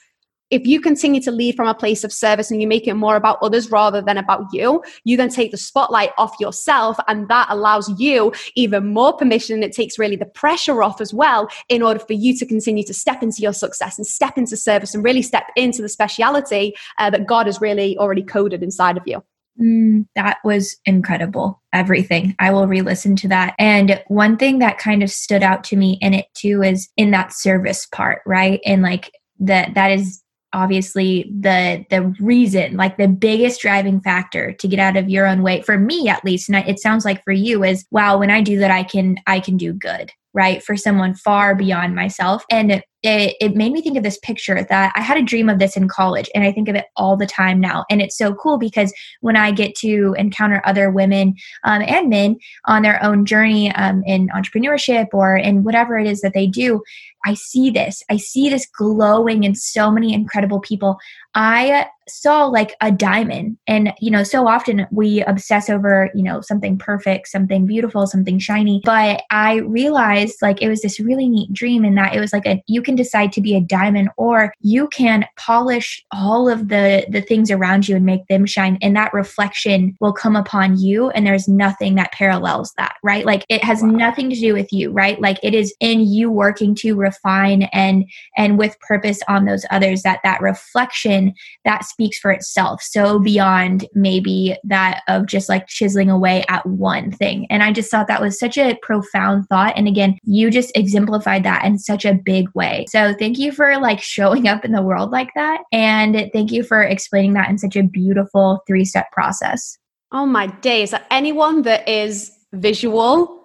if 0.50 0.66
you 0.66 0.80
continue 0.80 1.20
to 1.22 1.30
lead 1.30 1.56
from 1.56 1.68
a 1.68 1.74
place 1.74 2.04
of 2.04 2.12
service 2.12 2.50
and 2.50 2.60
you 2.60 2.68
make 2.68 2.86
it 2.86 2.94
more 2.94 3.16
about 3.16 3.38
others 3.42 3.70
rather 3.70 4.00
than 4.00 4.16
about 4.16 4.44
you, 4.52 4.82
you 5.04 5.16
then 5.16 5.28
take 5.28 5.50
the 5.50 5.56
spotlight 5.56 6.10
off 6.18 6.34
yourself 6.40 6.96
and 7.06 7.28
that 7.28 7.46
allows 7.50 7.88
you 8.00 8.32
even 8.54 8.92
more 8.92 9.16
permission. 9.16 9.62
It 9.62 9.72
takes 9.72 9.98
really 9.98 10.16
the 10.16 10.26
pressure 10.26 10.82
off 10.82 11.00
as 11.00 11.12
well 11.12 11.48
in 11.68 11.82
order 11.82 12.00
for 12.00 12.14
you 12.14 12.36
to 12.38 12.46
continue 12.46 12.84
to 12.84 12.94
step 12.94 13.22
into 13.22 13.42
your 13.42 13.52
success 13.52 13.98
and 13.98 14.06
step 14.06 14.38
into 14.38 14.56
service 14.56 14.94
and 14.94 15.04
really 15.04 15.22
step 15.22 15.44
into 15.56 15.82
the 15.82 15.88
speciality 15.88 16.74
uh, 16.98 17.10
that 17.10 17.26
God 17.26 17.46
has 17.46 17.60
really 17.60 17.96
already 17.98 18.22
coded 18.22 18.62
inside 18.62 18.96
of 18.96 19.02
you. 19.06 19.22
Mm, 19.60 20.06
that 20.14 20.38
was 20.44 20.76
incredible. 20.84 21.60
Everything. 21.72 22.34
I 22.38 22.52
will 22.52 22.68
re 22.68 22.80
listen 22.80 23.16
to 23.16 23.28
that. 23.28 23.54
And 23.58 24.02
one 24.06 24.36
thing 24.36 24.60
that 24.60 24.78
kind 24.78 25.02
of 25.02 25.10
stood 25.10 25.42
out 25.42 25.64
to 25.64 25.76
me 25.76 25.98
in 26.00 26.14
it 26.14 26.26
too 26.34 26.62
is 26.62 26.88
in 26.96 27.10
that 27.10 27.32
service 27.32 27.86
part, 27.86 28.22
right? 28.24 28.60
And 28.64 28.82
like 28.82 29.10
that, 29.40 29.74
that 29.74 29.90
is 29.90 30.22
obviously 30.52 31.30
the 31.40 31.84
the 31.90 32.14
reason 32.20 32.76
like 32.76 32.96
the 32.96 33.08
biggest 33.08 33.60
driving 33.60 34.00
factor 34.00 34.52
to 34.52 34.68
get 34.68 34.78
out 34.78 34.96
of 34.96 35.08
your 35.08 35.26
own 35.26 35.42
way 35.42 35.60
for 35.62 35.78
me 35.78 36.08
at 36.08 36.24
least 36.24 36.48
and 36.48 36.56
it 36.68 36.78
sounds 36.78 37.04
like 37.04 37.22
for 37.24 37.32
you 37.32 37.62
is 37.62 37.84
wow 37.90 38.18
when 38.18 38.30
i 38.30 38.40
do 38.40 38.58
that 38.58 38.70
i 38.70 38.82
can 38.82 39.16
i 39.26 39.38
can 39.38 39.56
do 39.56 39.72
good 39.72 40.10
right 40.32 40.62
for 40.62 40.76
someone 40.76 41.14
far 41.14 41.54
beyond 41.54 41.94
myself 41.94 42.44
and 42.50 42.82
it, 43.02 43.36
it 43.40 43.54
made 43.54 43.72
me 43.72 43.80
think 43.80 43.96
of 43.96 44.02
this 44.02 44.18
picture 44.18 44.64
that 44.68 44.92
I 44.96 45.00
had 45.00 45.18
a 45.18 45.22
dream 45.22 45.48
of 45.48 45.58
this 45.58 45.76
in 45.76 45.88
college, 45.88 46.28
and 46.34 46.42
I 46.42 46.50
think 46.50 46.68
of 46.68 46.74
it 46.74 46.86
all 46.96 47.16
the 47.16 47.26
time 47.26 47.60
now. 47.60 47.84
And 47.88 48.02
it's 48.02 48.18
so 48.18 48.34
cool 48.34 48.58
because 48.58 48.92
when 49.20 49.36
I 49.36 49.52
get 49.52 49.76
to 49.76 50.16
encounter 50.18 50.60
other 50.64 50.90
women 50.90 51.34
um, 51.64 51.82
and 51.82 52.08
men 52.08 52.36
on 52.66 52.82
their 52.82 53.02
own 53.02 53.24
journey 53.24 53.72
um, 53.74 54.02
in 54.04 54.28
entrepreneurship 54.30 55.06
or 55.12 55.36
in 55.36 55.62
whatever 55.62 55.98
it 55.98 56.08
is 56.08 56.22
that 56.22 56.34
they 56.34 56.48
do, 56.48 56.82
I 57.24 57.34
see 57.34 57.70
this. 57.70 58.02
I 58.10 58.16
see 58.16 58.48
this 58.48 58.66
glowing 58.66 59.44
in 59.44 59.54
so 59.54 59.90
many 59.90 60.14
incredible 60.14 60.60
people. 60.60 60.98
I 61.34 61.86
saw 62.10 62.46
like 62.46 62.74
a 62.80 62.90
diamond. 62.90 63.56
And, 63.66 63.92
you 64.00 64.10
know, 64.10 64.22
so 64.22 64.46
often 64.46 64.86
we 64.90 65.22
obsess 65.22 65.68
over, 65.68 66.10
you 66.14 66.22
know, 66.22 66.40
something 66.40 66.78
perfect, 66.78 67.28
something 67.28 67.66
beautiful, 67.66 68.06
something 68.06 68.38
shiny. 68.38 68.80
But 68.84 69.22
I 69.30 69.56
realized 69.56 70.36
like 70.42 70.62
it 70.62 70.68
was 70.68 70.82
this 70.82 71.00
really 71.00 71.28
neat 71.28 71.52
dream 71.52 71.84
in 71.84 71.94
that 71.96 72.14
it 72.14 72.20
was 72.20 72.32
like 72.32 72.46
a, 72.46 72.62
you 72.66 72.82
can 72.82 72.94
decide 72.94 73.32
to 73.32 73.40
be 73.40 73.56
a 73.56 73.60
diamond 73.60 74.10
or 74.16 74.52
you 74.60 74.88
can 74.88 75.26
polish 75.36 76.04
all 76.12 76.48
of 76.48 76.68
the, 76.68 77.06
the 77.10 77.22
things 77.22 77.50
around 77.50 77.88
you 77.88 77.96
and 77.96 78.06
make 78.06 78.26
them 78.28 78.46
shine. 78.46 78.78
And 78.82 78.96
that 78.96 79.12
reflection 79.14 79.96
will 80.00 80.12
come 80.12 80.36
upon 80.36 80.78
you. 80.78 81.10
And 81.10 81.26
there's 81.26 81.48
nothing 81.48 81.94
that 81.96 82.12
parallels 82.12 82.72
that, 82.78 82.96
right? 83.02 83.24
Like 83.24 83.44
it 83.48 83.64
has 83.64 83.82
wow. 83.82 83.90
nothing 83.90 84.30
to 84.30 84.36
do 84.36 84.54
with 84.54 84.72
you, 84.72 84.90
right? 84.90 85.20
Like 85.20 85.38
it 85.42 85.54
is 85.54 85.74
in 85.80 86.00
you 86.00 86.30
working 86.30 86.74
to 86.76 86.94
refine 86.94 87.62
and, 87.72 88.04
and 88.36 88.58
with 88.58 88.78
purpose 88.80 89.20
on 89.28 89.44
those 89.44 89.64
others 89.70 90.02
that 90.02 90.20
that 90.24 90.40
reflection 90.40 91.34
that 91.64 91.84
speaks 91.98 92.18
for 92.18 92.30
itself 92.30 92.80
so 92.80 93.18
beyond 93.18 93.84
maybe 93.92 94.56
that 94.62 95.02
of 95.08 95.26
just 95.26 95.48
like 95.48 95.66
chiseling 95.66 96.08
away 96.08 96.44
at 96.48 96.64
one 96.64 97.10
thing. 97.10 97.44
And 97.50 97.60
i 97.62 97.72
just 97.72 97.90
thought 97.90 98.06
that 98.06 98.20
was 98.20 98.38
such 98.38 98.56
a 98.56 98.78
profound 98.82 99.46
thought 99.48 99.76
and 99.76 99.88
again 99.88 100.16
you 100.22 100.48
just 100.48 100.70
exemplified 100.76 101.42
that 101.42 101.64
in 101.64 101.76
such 101.78 102.04
a 102.04 102.14
big 102.14 102.48
way. 102.54 102.84
So 102.88 103.14
thank 103.18 103.36
you 103.36 103.50
for 103.50 103.78
like 103.78 104.00
showing 104.00 104.46
up 104.46 104.64
in 104.64 104.70
the 104.70 104.82
world 104.82 105.10
like 105.10 105.30
that 105.34 105.62
and 105.72 106.30
thank 106.32 106.52
you 106.52 106.62
for 106.62 106.82
explaining 106.82 107.32
that 107.32 107.50
in 107.50 107.58
such 107.58 107.74
a 107.74 107.82
beautiful 107.82 108.62
three 108.68 108.84
step 108.84 109.10
process. 109.10 109.76
Oh 110.12 110.24
my 110.24 110.46
days. 110.46 110.94
Anyone 111.10 111.62
that 111.62 111.88
is 111.88 112.30
visual 112.52 113.44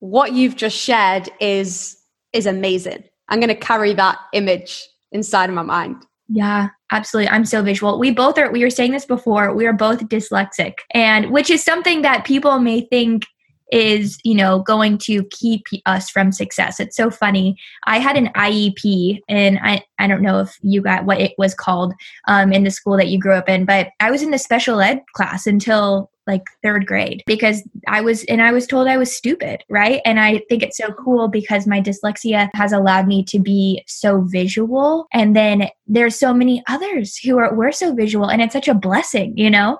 what 0.00 0.32
you've 0.32 0.56
just 0.56 0.76
shared 0.76 1.30
is 1.38 1.96
is 2.32 2.46
amazing. 2.46 3.04
I'm 3.28 3.38
going 3.38 3.48
to 3.48 3.54
carry 3.54 3.94
that 3.94 4.18
image 4.32 4.82
inside 5.12 5.48
of 5.48 5.54
my 5.54 5.62
mind 5.62 6.04
yeah, 6.32 6.70
absolutely. 6.90 7.28
I'm 7.28 7.44
so 7.44 7.62
visual. 7.62 7.98
We 7.98 8.10
both 8.10 8.38
are, 8.38 8.50
we 8.50 8.64
were 8.64 8.70
saying 8.70 8.92
this 8.92 9.04
before, 9.04 9.54
we 9.54 9.66
are 9.66 9.72
both 9.72 10.00
dyslexic, 10.08 10.74
and 10.92 11.30
which 11.30 11.50
is 11.50 11.62
something 11.62 12.02
that 12.02 12.24
people 12.24 12.58
may 12.58 12.80
think 12.80 13.26
is, 13.70 14.18
you 14.24 14.34
know, 14.34 14.60
going 14.60 14.98
to 14.98 15.24
keep 15.24 15.62
us 15.86 16.08
from 16.10 16.32
success. 16.32 16.80
It's 16.80 16.96
so 16.96 17.10
funny. 17.10 17.58
I 17.84 17.98
had 17.98 18.16
an 18.16 18.28
IEP, 18.28 19.20
and 19.28 19.58
I, 19.62 19.82
I 19.98 20.06
don't 20.06 20.22
know 20.22 20.40
if 20.40 20.56
you 20.62 20.80
got 20.80 21.04
what 21.04 21.20
it 21.20 21.32
was 21.36 21.54
called 21.54 21.92
um, 22.28 22.52
in 22.52 22.64
the 22.64 22.70
school 22.70 22.96
that 22.96 23.08
you 23.08 23.18
grew 23.18 23.34
up 23.34 23.48
in, 23.48 23.66
but 23.66 23.88
I 24.00 24.10
was 24.10 24.22
in 24.22 24.30
the 24.30 24.38
special 24.38 24.80
ed 24.80 25.00
class 25.14 25.46
until 25.46 26.10
like 26.26 26.42
third 26.62 26.86
grade 26.86 27.22
because 27.26 27.62
I 27.88 28.00
was, 28.00 28.24
and 28.24 28.40
I 28.40 28.52
was 28.52 28.66
told 28.66 28.86
I 28.86 28.96
was 28.96 29.14
stupid, 29.14 29.64
right? 29.68 30.00
And 30.04 30.20
I 30.20 30.42
think 30.48 30.62
it's 30.62 30.76
so 30.76 30.92
cool 30.92 31.28
because 31.28 31.66
my 31.66 31.80
dyslexia 31.80 32.48
has 32.54 32.72
allowed 32.72 33.06
me 33.06 33.24
to 33.24 33.38
be 33.38 33.82
so 33.86 34.20
visual. 34.22 35.06
And 35.12 35.34
then 35.34 35.68
there's 35.86 36.18
so 36.18 36.32
many 36.32 36.62
others 36.68 37.16
who 37.18 37.38
are, 37.38 37.54
we're 37.54 37.72
so 37.72 37.94
visual, 37.94 38.30
and 38.30 38.40
it's 38.40 38.52
such 38.52 38.68
a 38.68 38.74
blessing, 38.74 39.36
you 39.36 39.50
know? 39.50 39.78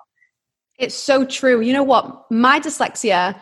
It's 0.79 0.95
so 0.95 1.25
true. 1.25 1.61
You 1.61 1.73
know 1.73 1.83
what? 1.83 2.31
My 2.31 2.59
dyslexia 2.59 3.39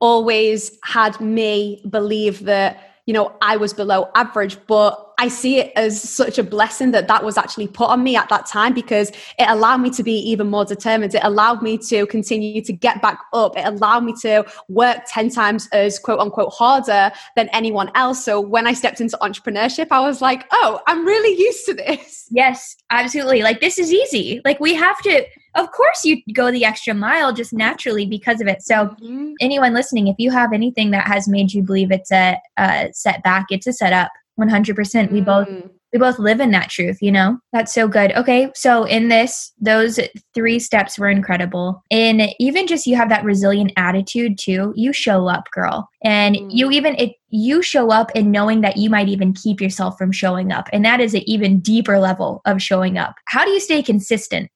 always 0.00 0.78
had 0.84 1.20
me 1.20 1.84
believe 1.90 2.44
that 2.44 2.87
you 3.08 3.14
know, 3.14 3.34
I 3.40 3.56
was 3.56 3.72
below 3.72 4.10
average, 4.14 4.58
but 4.66 5.14
I 5.16 5.28
see 5.28 5.60
it 5.60 5.72
as 5.76 5.98
such 5.98 6.36
a 6.36 6.42
blessing 6.42 6.90
that 6.90 7.08
that 7.08 7.24
was 7.24 7.38
actually 7.38 7.66
put 7.66 7.88
on 7.88 8.02
me 8.02 8.16
at 8.16 8.28
that 8.28 8.44
time 8.44 8.74
because 8.74 9.08
it 9.38 9.48
allowed 9.48 9.78
me 9.78 9.88
to 9.92 10.02
be 10.02 10.12
even 10.12 10.48
more 10.48 10.66
determined. 10.66 11.14
It 11.14 11.22
allowed 11.24 11.62
me 11.62 11.78
to 11.88 12.04
continue 12.06 12.60
to 12.60 12.70
get 12.70 13.00
back 13.00 13.18
up. 13.32 13.56
It 13.56 13.64
allowed 13.64 14.04
me 14.04 14.12
to 14.20 14.44
work 14.68 14.98
10 15.08 15.30
times 15.30 15.70
as 15.72 15.98
quote 15.98 16.20
unquote 16.20 16.52
harder 16.52 17.10
than 17.34 17.48
anyone 17.54 17.90
else. 17.94 18.22
So 18.22 18.42
when 18.42 18.66
I 18.66 18.74
stepped 18.74 19.00
into 19.00 19.16
entrepreneurship, 19.22 19.88
I 19.90 20.00
was 20.00 20.20
like, 20.20 20.44
oh, 20.52 20.78
I'm 20.86 21.06
really 21.06 21.34
used 21.40 21.64
to 21.64 21.72
this. 21.72 22.28
Yes, 22.30 22.76
absolutely. 22.90 23.40
Like 23.40 23.62
this 23.62 23.78
is 23.78 23.90
easy. 23.90 24.42
Like 24.44 24.60
we 24.60 24.74
have 24.74 25.00
to, 25.04 25.24
of 25.58 25.70
course 25.72 26.04
you 26.04 26.22
go 26.32 26.50
the 26.50 26.64
extra 26.64 26.94
mile 26.94 27.32
just 27.32 27.52
naturally 27.52 28.06
because 28.06 28.40
of 28.40 28.46
it. 28.46 28.62
So 28.62 28.86
mm-hmm. 28.86 29.32
anyone 29.40 29.74
listening 29.74 30.08
if 30.08 30.16
you 30.18 30.30
have 30.30 30.52
anything 30.52 30.90
that 30.92 31.06
has 31.06 31.28
made 31.28 31.52
you 31.52 31.62
believe 31.62 31.90
it's 31.90 32.12
a, 32.12 32.38
a 32.56 32.88
setback 32.92 33.46
it's 33.50 33.66
a 33.66 33.72
setup. 33.72 34.10
100% 34.38 34.74
mm-hmm. 34.74 35.12
we 35.12 35.20
both 35.20 35.48
mm. 35.48 35.68
we 35.92 35.98
both 35.98 36.20
live 36.20 36.40
in 36.40 36.52
that 36.52 36.70
truth 36.70 36.98
you 37.02 37.10
know? 37.10 37.38
That's 37.52 37.74
so 37.74 37.88
good. 37.88 38.12
Okay 38.12 38.50
so 38.54 38.84
in 38.84 39.08
this 39.08 39.52
those 39.60 39.98
three 40.34 40.58
steps 40.58 40.98
were 40.98 41.10
incredible. 41.10 41.82
And 41.90 42.22
even 42.38 42.66
just 42.66 42.86
you 42.86 42.96
have 42.96 43.08
that 43.08 43.24
resilient 43.24 43.72
attitude 43.76 44.38
too 44.38 44.72
you 44.76 44.92
show 44.92 45.28
up 45.28 45.48
girl. 45.52 45.88
And 46.04 46.36
mm. 46.36 46.48
you 46.50 46.70
even 46.70 46.94
it 46.96 47.14
you 47.30 47.62
show 47.62 47.90
up 47.90 48.10
and 48.14 48.32
knowing 48.32 48.60
that 48.62 48.76
you 48.76 48.88
might 48.88 49.08
even 49.08 49.34
keep 49.34 49.60
yourself 49.60 49.98
from 49.98 50.12
showing 50.12 50.52
up. 50.52 50.68
And 50.72 50.84
that 50.84 51.00
is 51.00 51.14
an 51.14 51.28
even 51.28 51.60
deeper 51.60 51.98
level 51.98 52.40
of 52.46 52.62
showing 52.62 52.96
up. 52.96 53.16
How 53.26 53.44
do 53.44 53.50
you 53.50 53.60
stay 53.60 53.82
consistent 53.82 54.50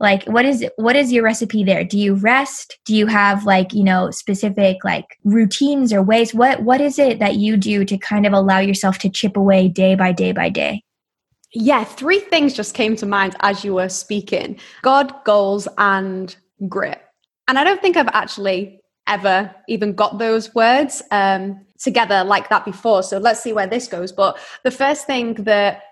like 0.00 0.24
what 0.24 0.44
is 0.44 0.64
what 0.76 0.96
is 0.96 1.12
your 1.12 1.24
recipe 1.24 1.64
there? 1.64 1.84
Do 1.84 1.98
you 1.98 2.14
rest? 2.14 2.78
Do 2.84 2.94
you 2.94 3.06
have 3.06 3.44
like 3.44 3.72
you 3.72 3.82
know 3.82 4.10
specific 4.10 4.78
like 4.84 5.18
routines 5.24 5.92
or 5.92 6.02
ways? 6.02 6.32
What 6.32 6.62
what 6.62 6.80
is 6.80 6.98
it 6.98 7.18
that 7.18 7.36
you 7.36 7.56
do 7.56 7.84
to 7.84 7.98
kind 7.98 8.26
of 8.26 8.32
allow 8.32 8.58
yourself 8.58 8.98
to 8.98 9.10
chip 9.10 9.36
away 9.36 9.68
day 9.68 9.94
by 9.94 10.12
day 10.12 10.32
by 10.32 10.50
day? 10.50 10.84
Yeah 11.52 11.84
three 11.84 12.20
things 12.20 12.54
just 12.54 12.74
came 12.74 12.94
to 12.96 13.06
mind 13.06 13.34
as 13.40 13.64
you 13.64 13.74
were 13.74 13.88
speaking. 13.88 14.60
God 14.82 15.12
goals 15.24 15.66
and 15.78 16.34
grit. 16.68 17.00
And 17.48 17.58
i 17.58 17.64
don't 17.64 17.80
think 17.80 17.96
i've 17.96 18.08
actually 18.08 18.80
ever 19.06 19.54
even 19.68 19.94
got 19.94 20.18
those 20.18 20.54
words 20.54 21.02
um, 21.10 21.64
together 21.78 22.22
like 22.24 22.50
that 22.50 22.64
before. 22.64 23.02
So 23.02 23.16
let's 23.16 23.40
see 23.40 23.54
where 23.54 23.66
this 23.66 23.88
goes. 23.88 24.12
But 24.12 24.38
the 24.64 24.70
first 24.70 25.06
thing 25.06 25.34
that 25.44 25.82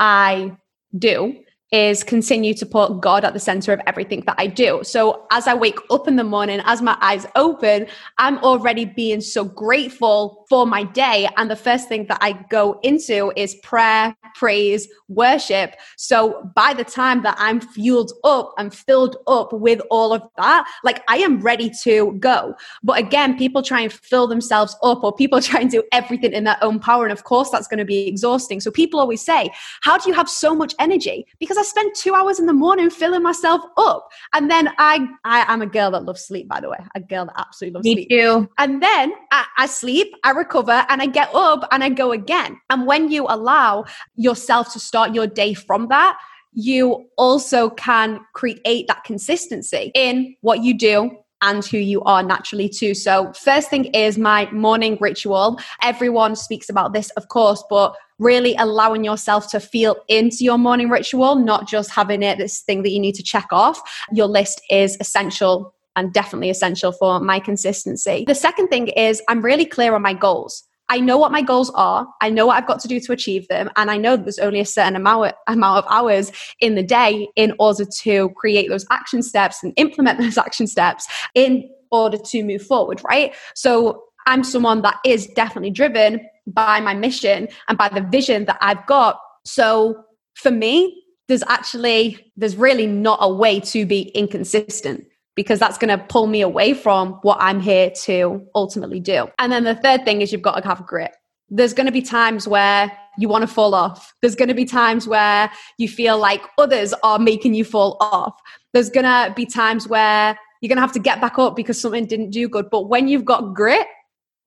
i 0.00 0.56
do 0.96 1.36
is 1.70 2.02
continue 2.02 2.54
to 2.54 2.64
put 2.64 3.00
God 3.00 3.24
at 3.24 3.34
the 3.34 3.40
center 3.40 3.72
of 3.72 3.80
everything 3.86 4.22
that 4.26 4.36
I 4.38 4.46
do. 4.46 4.80
So 4.82 5.26
as 5.30 5.46
I 5.46 5.54
wake 5.54 5.78
up 5.90 6.08
in 6.08 6.16
the 6.16 6.24
morning, 6.24 6.60
as 6.64 6.80
my 6.80 6.96
eyes 7.00 7.26
open, 7.36 7.86
I'm 8.16 8.38
already 8.38 8.86
being 8.86 9.20
so 9.20 9.44
grateful 9.44 10.46
for 10.48 10.66
my 10.66 10.84
day. 10.84 11.28
And 11.36 11.50
the 11.50 11.56
first 11.56 11.88
thing 11.88 12.06
that 12.06 12.18
I 12.22 12.32
go 12.48 12.80
into 12.82 13.32
is 13.36 13.54
prayer, 13.56 14.16
praise, 14.34 14.88
worship. 15.08 15.74
So 15.96 16.50
by 16.54 16.72
the 16.72 16.84
time 16.84 17.22
that 17.22 17.36
I'm 17.38 17.60
fueled 17.60 18.12
up 18.24 18.54
and 18.56 18.74
filled 18.74 19.16
up 19.26 19.52
with 19.52 19.80
all 19.90 20.14
of 20.14 20.22
that, 20.38 20.66
like 20.84 21.02
I 21.08 21.18
am 21.18 21.40
ready 21.40 21.70
to 21.82 22.12
go. 22.18 22.54
But 22.82 22.98
again, 22.98 23.36
people 23.36 23.62
try 23.62 23.82
and 23.82 23.92
fill 23.92 24.26
themselves 24.26 24.74
up 24.82 25.04
or 25.04 25.14
people 25.14 25.40
try 25.42 25.60
and 25.60 25.70
do 25.70 25.82
everything 25.92 26.32
in 26.32 26.44
their 26.44 26.58
own 26.62 26.78
power. 26.78 27.04
And 27.04 27.12
of 27.12 27.24
course, 27.24 27.50
that's 27.50 27.68
going 27.68 27.78
to 27.78 27.84
be 27.84 28.08
exhausting. 28.08 28.60
So 28.60 28.70
people 28.70 29.00
always 29.00 29.20
say, 29.20 29.50
How 29.82 29.98
do 29.98 30.08
you 30.08 30.14
have 30.14 30.30
so 30.30 30.54
much 30.54 30.74
energy? 30.78 31.26
Because 31.38 31.57
I 31.58 31.62
spend 31.62 31.94
two 31.94 32.14
hours 32.14 32.38
in 32.38 32.46
the 32.46 32.52
morning 32.52 32.90
filling 32.90 33.22
myself 33.22 33.62
up. 33.76 34.08
And 34.34 34.50
then 34.50 34.70
I, 34.78 35.06
I 35.24 35.52
am 35.52 35.62
a 35.62 35.66
girl 35.66 35.90
that 35.90 36.04
loves 36.04 36.22
sleep, 36.22 36.48
by 36.48 36.60
the 36.60 36.70
way, 36.70 36.78
a 36.94 37.00
girl 37.00 37.26
that 37.26 37.34
absolutely 37.38 37.74
loves 37.74 37.84
Me 37.84 37.94
sleep. 37.94 38.10
too. 38.10 38.48
And 38.58 38.82
then 38.82 39.12
I, 39.32 39.44
I 39.58 39.66
sleep, 39.66 40.14
I 40.24 40.30
recover, 40.30 40.86
and 40.88 41.02
I 41.02 41.06
get 41.06 41.34
up 41.34 41.66
and 41.70 41.82
I 41.84 41.88
go 41.88 42.12
again. 42.12 42.58
And 42.70 42.86
when 42.86 43.10
you 43.10 43.26
allow 43.28 43.84
yourself 44.16 44.72
to 44.72 44.80
start 44.80 45.14
your 45.14 45.26
day 45.26 45.54
from 45.54 45.88
that, 45.88 46.18
you 46.52 47.08
also 47.16 47.70
can 47.70 48.20
create 48.34 48.86
that 48.88 49.04
consistency 49.04 49.92
in 49.94 50.34
what 50.40 50.62
you 50.62 50.76
do 50.76 51.10
and 51.42 51.64
who 51.64 51.78
you 51.78 52.02
are 52.02 52.22
naturally 52.22 52.68
too. 52.68 52.94
So, 52.94 53.32
first 53.32 53.70
thing 53.70 53.86
is 53.86 54.18
my 54.18 54.50
morning 54.50 54.98
ritual. 55.00 55.58
Everyone 55.82 56.36
speaks 56.36 56.68
about 56.68 56.92
this, 56.92 57.10
of 57.10 57.28
course, 57.28 57.62
but 57.68 57.94
really 58.18 58.54
allowing 58.56 59.04
yourself 59.04 59.50
to 59.50 59.60
feel 59.60 59.96
into 60.08 60.44
your 60.44 60.58
morning 60.58 60.88
ritual, 60.88 61.36
not 61.36 61.68
just 61.68 61.90
having 61.90 62.22
it 62.22 62.38
this 62.38 62.60
thing 62.62 62.82
that 62.82 62.90
you 62.90 63.00
need 63.00 63.14
to 63.14 63.22
check 63.22 63.46
off. 63.52 63.80
Your 64.12 64.26
list 64.26 64.60
is 64.70 64.96
essential 65.00 65.74
and 65.96 66.12
definitely 66.12 66.50
essential 66.50 66.92
for 66.92 67.20
my 67.20 67.40
consistency. 67.40 68.24
The 68.26 68.34
second 68.34 68.68
thing 68.68 68.88
is 68.88 69.22
I'm 69.28 69.42
really 69.42 69.64
clear 69.64 69.94
on 69.94 70.02
my 70.02 70.14
goals. 70.14 70.64
I 70.88 71.00
know 71.00 71.18
what 71.18 71.32
my 71.32 71.42
goals 71.42 71.70
are. 71.70 72.06
I 72.20 72.30
know 72.30 72.46
what 72.46 72.56
I've 72.56 72.66
got 72.66 72.80
to 72.80 72.88
do 72.88 72.98
to 73.00 73.12
achieve 73.12 73.46
them. 73.48 73.70
And 73.76 73.90
I 73.90 73.98
know 73.98 74.16
that 74.16 74.24
there's 74.24 74.38
only 74.38 74.60
a 74.60 74.64
certain 74.64 74.96
amount, 74.96 75.34
amount 75.46 75.84
of 75.84 75.92
hours 75.92 76.32
in 76.60 76.74
the 76.74 76.82
day 76.82 77.28
in 77.36 77.54
order 77.58 77.84
to 77.84 78.30
create 78.30 78.68
those 78.68 78.86
action 78.90 79.22
steps 79.22 79.62
and 79.62 79.72
implement 79.76 80.18
those 80.20 80.38
action 80.38 80.66
steps 80.66 81.06
in 81.34 81.68
order 81.90 82.18
to 82.18 82.42
move 82.42 82.62
forward, 82.62 83.02
right? 83.08 83.34
So 83.54 84.02
I'm 84.26 84.44
someone 84.44 84.82
that 84.82 84.98
is 85.04 85.26
definitely 85.28 85.70
driven 85.70 86.20
by 86.46 86.80
my 86.80 86.94
mission 86.94 87.48
and 87.68 87.76
by 87.76 87.88
the 87.88 88.02
vision 88.02 88.44
that 88.46 88.58
I've 88.60 88.86
got. 88.86 89.18
So 89.44 90.04
for 90.34 90.50
me, 90.50 91.02
there's 91.28 91.42
actually, 91.48 92.32
there's 92.36 92.56
really 92.56 92.86
not 92.86 93.18
a 93.20 93.32
way 93.32 93.60
to 93.60 93.84
be 93.84 94.02
inconsistent 94.08 95.04
because 95.38 95.60
that's 95.60 95.78
going 95.78 95.96
to 95.96 96.04
pull 96.06 96.26
me 96.26 96.40
away 96.40 96.74
from 96.74 97.12
what 97.22 97.38
I'm 97.40 97.60
here 97.60 97.92
to 98.02 98.44
ultimately 98.56 98.98
do. 98.98 99.28
And 99.38 99.52
then 99.52 99.62
the 99.62 99.76
third 99.76 100.04
thing 100.04 100.20
is 100.20 100.32
you've 100.32 100.42
got 100.42 100.60
to 100.60 100.66
have 100.66 100.84
grit. 100.84 101.12
There's 101.48 101.72
going 101.72 101.86
to 101.86 101.92
be 101.92 102.02
times 102.02 102.48
where 102.48 102.90
you 103.18 103.28
want 103.28 103.42
to 103.42 103.46
fall 103.46 103.72
off. 103.72 104.12
There's 104.20 104.34
going 104.34 104.48
to 104.48 104.54
be 104.54 104.64
times 104.64 105.06
where 105.06 105.48
you 105.78 105.88
feel 105.88 106.18
like 106.18 106.42
others 106.58 106.92
are 107.04 107.20
making 107.20 107.54
you 107.54 107.64
fall 107.64 107.98
off. 108.00 108.34
There's 108.72 108.90
going 108.90 109.04
to 109.04 109.32
be 109.36 109.46
times 109.46 109.86
where 109.86 110.36
you're 110.60 110.68
going 110.68 110.78
to 110.78 110.82
have 110.82 110.90
to 110.94 110.98
get 110.98 111.20
back 111.20 111.38
up 111.38 111.54
because 111.54 111.80
something 111.80 112.06
didn't 112.06 112.30
do 112.30 112.48
good. 112.48 112.68
But 112.68 112.88
when 112.88 113.06
you've 113.06 113.24
got 113.24 113.54
grit, 113.54 113.86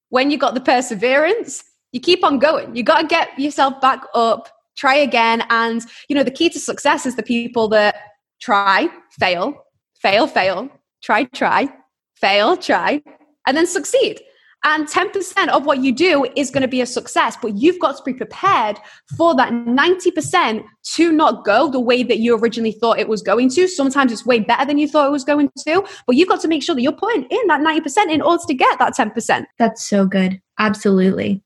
when 0.10 0.29
you've 0.29 0.41
got 0.41 0.55
the 0.55 0.60
perseverance, 0.60 1.63
you 1.93 2.01
keep 2.01 2.21
on 2.21 2.38
going. 2.38 2.75
You 2.75 2.83
got 2.83 3.00
to 3.00 3.07
get 3.07 3.39
yourself 3.39 3.79
back 3.79 4.03
up, 4.13 4.50
try 4.75 4.95
again. 4.95 5.45
And, 5.50 5.86
you 6.10 6.17
know, 6.17 6.24
the 6.24 6.31
key 6.31 6.50
to 6.50 6.60
success 6.60 7.05
is 7.05 7.15
the 7.15 7.24
people 7.24 7.69
that 7.69 7.95
try, 8.41 8.89
fail, 9.17 9.53
fail, 10.01 10.27
fail, 10.27 10.69
try, 11.01 11.25
try, 11.25 11.70
fail, 12.15 12.58
try, 12.58 13.01
and 13.48 13.58
then 13.58 13.67
succeed. 13.67 14.22
And 14.63 14.88
10% 14.88 15.48
of 15.48 15.65
what 15.65 15.79
you 15.79 15.91
do 15.91 16.27
is 16.36 16.51
going 16.51 16.62
to 16.62 16.67
be 16.67 16.81
a 16.81 16.86
success, 16.86 17.36
but 17.41 17.55
you've 17.58 17.79
got 17.79 17.98
to 17.98 18.03
be 18.03 18.13
prepared 18.13 18.77
for 19.17 19.36
that 19.36 19.51
90% 19.51 20.63
to 20.93 21.12
not 21.12 21.43
go 21.43 21.72
the 21.72 21.79
way 21.79 22.03
that 22.03 22.20
you 22.20 22.38
originally 22.38 22.74
thought 22.74 23.00
it 23.00 23.08
was 23.08 23.24
going 23.24 23.50
to. 23.51 23.67
Sometimes 23.67 24.12
it's 24.12 24.25
way 24.25 24.39
better 24.39 24.65
than 24.65 24.77
you 24.77 24.88
thought 24.88 25.08
it 25.08 25.12
was 25.12 25.24
going 25.24 25.50
to, 25.65 25.84
but 26.05 26.15
you've 26.15 26.29
got 26.29 26.41
to 26.41 26.48
make 26.48 26.62
sure 26.62 26.75
that 26.75 26.81
you're 26.81 26.91
putting 26.91 27.24
in 27.24 27.48
that 27.48 27.62
90% 27.62 28.12
in 28.12 28.22
order 28.22 28.43
to 28.48 28.53
get 28.53 28.77
that 28.77 28.93
10%. 28.93 29.46
That's 29.58 29.84
so 29.84 30.05
good. 30.05 30.39
Absolutely. 30.60 31.41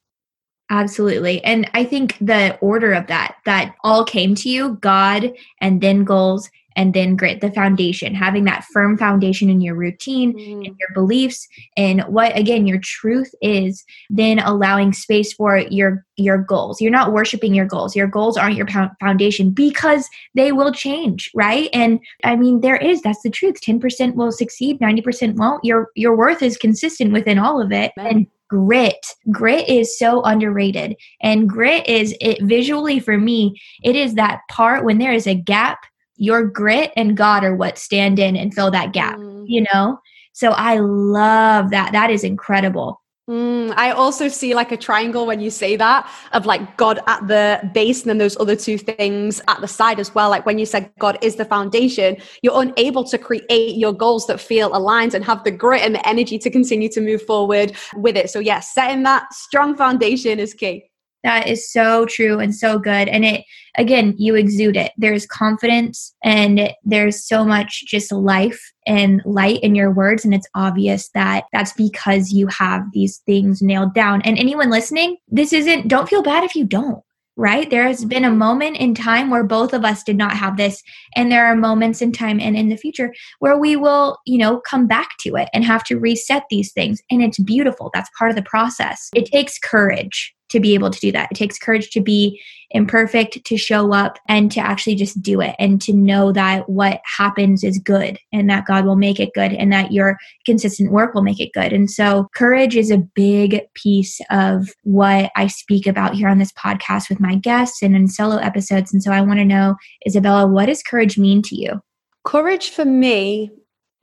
Absolutely. 0.69 1.41
And 1.45 1.69
I 1.73 1.85
think 1.85 2.17
the 2.19 2.57
order 2.59 2.91
of 2.91 3.07
that, 3.07 3.35
that 3.45 3.75
all 3.83 4.03
came 4.03 4.35
to 4.35 4.49
you, 4.49 4.77
God, 4.81 5.31
and 5.61 5.79
then 5.79 6.03
goals, 6.03 6.49
and 6.75 6.93
then 6.93 7.15
grit 7.15 7.41
the 7.41 7.51
foundation 7.51 8.13
having 8.13 8.43
that 8.45 8.65
firm 8.73 8.97
foundation 8.97 9.49
in 9.49 9.61
your 9.61 9.75
routine 9.75 10.33
mm. 10.33 10.65
in 10.65 10.75
your 10.79 10.89
beliefs 10.93 11.47
and 11.77 12.01
what 12.03 12.37
again 12.37 12.67
your 12.67 12.79
truth 12.79 13.33
is 13.41 13.83
then 14.09 14.39
allowing 14.39 14.93
space 14.93 15.33
for 15.33 15.57
your 15.57 16.05
your 16.17 16.37
goals. 16.37 16.79
You're 16.79 16.91
not 16.91 17.11
worshiping 17.11 17.53
your 17.53 17.65
goals. 17.65 17.95
Your 17.95 18.07
goals 18.07 18.37
aren't 18.37 18.55
your 18.55 18.67
foundation 18.99 19.51
because 19.51 20.09
they 20.33 20.51
will 20.51 20.71
change 20.71 21.29
right? 21.35 21.69
And 21.73 21.99
i 22.23 22.35
mean 22.35 22.61
there 22.61 22.77
is 22.77 23.01
that's 23.01 23.21
the 23.23 23.29
truth. 23.29 23.59
10% 23.61 24.15
will 24.15 24.31
succeed 24.31 24.79
90% 24.79 25.35
won't. 25.35 25.63
Your 25.63 25.89
your 25.95 26.15
worth 26.15 26.41
is 26.41 26.57
consistent 26.57 27.11
within 27.11 27.39
all 27.39 27.61
of 27.61 27.71
it. 27.71 27.91
And 27.97 28.27
grit 28.47 29.05
grit 29.31 29.67
is 29.67 29.97
so 29.97 30.21
underrated. 30.23 30.95
And 31.21 31.49
grit 31.49 31.87
is 31.87 32.15
it 32.21 32.41
visually 32.43 32.99
for 32.99 33.17
me 33.17 33.59
it 33.83 33.95
is 33.95 34.15
that 34.15 34.41
part 34.49 34.85
when 34.85 34.99
there 34.99 35.13
is 35.13 35.27
a 35.27 35.35
gap 35.35 35.79
your 36.17 36.45
grit 36.45 36.91
and 36.95 37.17
God 37.17 37.43
are 37.43 37.55
what 37.55 37.77
stand 37.77 38.19
in 38.19 38.35
and 38.35 38.53
fill 38.53 38.71
that 38.71 38.93
gap, 38.93 39.17
mm. 39.17 39.45
you 39.47 39.65
know? 39.73 39.99
So 40.33 40.51
I 40.51 40.79
love 40.79 41.69
that. 41.69 41.91
That 41.93 42.11
is 42.11 42.23
incredible. 42.23 43.01
Mm, 43.27 43.73
I 43.75 43.89
also 43.89 44.27
see 44.27 44.53
like 44.53 44.71
a 44.71 44.77
triangle 44.77 45.25
when 45.25 45.39
you 45.39 45.49
say 45.49 45.75
that 45.77 46.07
of 46.33 46.45
like 46.45 46.77
God 46.77 46.99
at 47.07 47.27
the 47.27 47.71
base 47.73 48.01
and 48.01 48.09
then 48.09 48.17
those 48.19 48.37
other 48.37 48.55
two 48.55 48.77
things 48.77 49.41
at 49.47 49.61
the 49.61 49.67
side 49.67 49.99
as 49.99 50.13
well. 50.13 50.29
Like 50.29 50.45
when 50.45 50.59
you 50.59 50.65
said 50.65 50.91
God 50.99 51.17
is 51.23 51.35
the 51.35 51.45
foundation, 51.45 52.17
you're 52.43 52.61
unable 52.61 53.03
to 53.05 53.17
create 53.17 53.77
your 53.77 53.93
goals 53.93 54.27
that 54.27 54.39
feel 54.39 54.75
aligned 54.75 55.15
and 55.15 55.25
have 55.25 55.43
the 55.43 55.49
grit 55.49 55.81
and 55.81 55.95
the 55.95 56.07
energy 56.07 56.37
to 56.37 56.51
continue 56.51 56.89
to 56.89 57.01
move 57.01 57.23
forward 57.23 57.75
with 57.95 58.15
it. 58.15 58.29
So, 58.29 58.37
yes, 58.39 58.45
yeah, 58.45 58.83
setting 58.83 59.03
that 59.03 59.33
strong 59.33 59.75
foundation 59.75 60.37
is 60.37 60.53
key. 60.53 60.85
That 61.25 61.47
is 61.47 61.71
so 61.71 62.05
true 62.05 62.37
and 62.37 62.53
so 62.53 62.77
good. 62.77 63.07
And 63.07 63.25
it, 63.25 63.45
again, 63.77 64.13
you 64.15 64.35
exude 64.35 64.77
it. 64.77 64.91
There's 64.95 65.25
confidence 65.25 66.13
and 66.23 66.71
there's 66.83 67.27
so 67.27 67.43
much 67.43 67.83
just 67.87 68.11
life 68.11 68.61
and 68.85 69.23
light 69.25 69.59
in 69.63 69.73
your 69.73 69.91
words. 69.91 70.23
And 70.23 70.35
it's 70.35 70.47
obvious 70.53 71.09
that 71.15 71.45
that's 71.51 71.73
because 71.73 72.31
you 72.31 72.45
have 72.47 72.83
these 72.93 73.17
things 73.25 73.63
nailed 73.63 73.95
down. 73.95 74.21
And 74.21 74.37
anyone 74.37 74.69
listening, 74.69 75.17
this 75.27 75.51
isn't, 75.51 75.87
don't 75.87 76.07
feel 76.07 76.21
bad 76.21 76.43
if 76.43 76.55
you 76.55 76.63
don't 76.63 77.01
right? 77.37 77.69
There 77.69 77.85
has 77.85 78.05
been 78.05 78.23
a 78.23 78.31
moment 78.31 78.77
in 78.77 78.95
time 78.95 79.29
where 79.29 79.43
both 79.43 79.73
of 79.73 79.83
us 79.83 80.03
did 80.03 80.15
not 80.15 80.31
have 80.37 80.55
this. 80.55 80.81
And 81.15 81.29
there 81.29 81.45
are 81.45 81.55
moments 81.55 82.01
in 82.01 82.11
time 82.11 82.39
and 82.39 82.55
in 82.55 82.69
the 82.69 82.77
future 82.77 83.13
where 83.39 83.57
we 83.57 83.75
will, 83.75 84.19
you 84.25 84.37
know, 84.37 84.61
come 84.61 84.87
back 84.87 85.17
to 85.21 85.35
it 85.35 85.49
and 85.53 85.65
have 85.65 85.83
to 85.85 85.99
reset 85.99 86.43
these 86.49 86.71
things. 86.71 87.01
And 87.11 87.21
it's 87.21 87.39
beautiful. 87.39 87.91
That's 87.93 88.09
part 88.17 88.31
of 88.31 88.37
the 88.37 88.43
process. 88.43 89.09
It 89.13 89.25
takes 89.25 89.59
courage 89.59 90.34
to 90.49 90.59
be 90.59 90.73
able 90.73 90.89
to 90.89 90.99
do 90.99 91.11
that. 91.11 91.29
It 91.31 91.35
takes 91.35 91.57
courage 91.57 91.89
to 91.91 92.01
be 92.01 92.39
imperfect, 92.71 93.43
to 93.45 93.57
show 93.57 93.93
up, 93.93 94.17
and 94.27 94.51
to 94.51 94.59
actually 94.59 94.95
just 94.95 95.21
do 95.21 95.41
it 95.41 95.55
and 95.59 95.81
to 95.81 95.93
know 95.93 96.31
that 96.31 96.69
what 96.69 97.01
happens 97.05 97.63
is 97.63 97.77
good 97.79 98.19
and 98.31 98.49
that 98.49 98.65
God 98.65 98.85
will 98.85 98.95
make 98.95 99.19
it 99.19 99.33
good 99.33 99.53
and 99.53 99.71
that 99.71 99.91
your 99.91 100.17
consistent 100.45 100.91
work 100.91 101.13
will 101.13 101.21
make 101.21 101.39
it 101.39 101.53
good. 101.53 101.73
And 101.73 101.89
so, 101.89 102.27
courage 102.35 102.75
is 102.75 102.91
a 102.91 102.97
big 102.97 103.61
piece 103.73 104.19
of 104.29 104.69
what 104.83 105.31
I 105.35 105.47
speak 105.47 105.87
about 105.87 106.15
here 106.15 106.27
on 106.27 106.39
this 106.39 106.53
podcast 106.53 107.09
with 107.09 107.19
my 107.19 107.35
guests 107.35 107.81
and 107.81 107.95
in 107.95 108.07
solo 108.07 108.37
episodes. 108.37 108.93
And 108.93 109.01
so, 109.01 109.11
I 109.11 109.21
want 109.21 109.39
to 109.39 109.45
know, 109.45 109.75
Izabella, 110.07 110.49
what 110.49 110.67
does 110.67 110.83
courage 110.83 111.17
mean 111.17 111.41
to 111.43 111.55
you? 111.55 111.81
Courage 112.23 112.69
for 112.69 112.85
me 112.85 113.51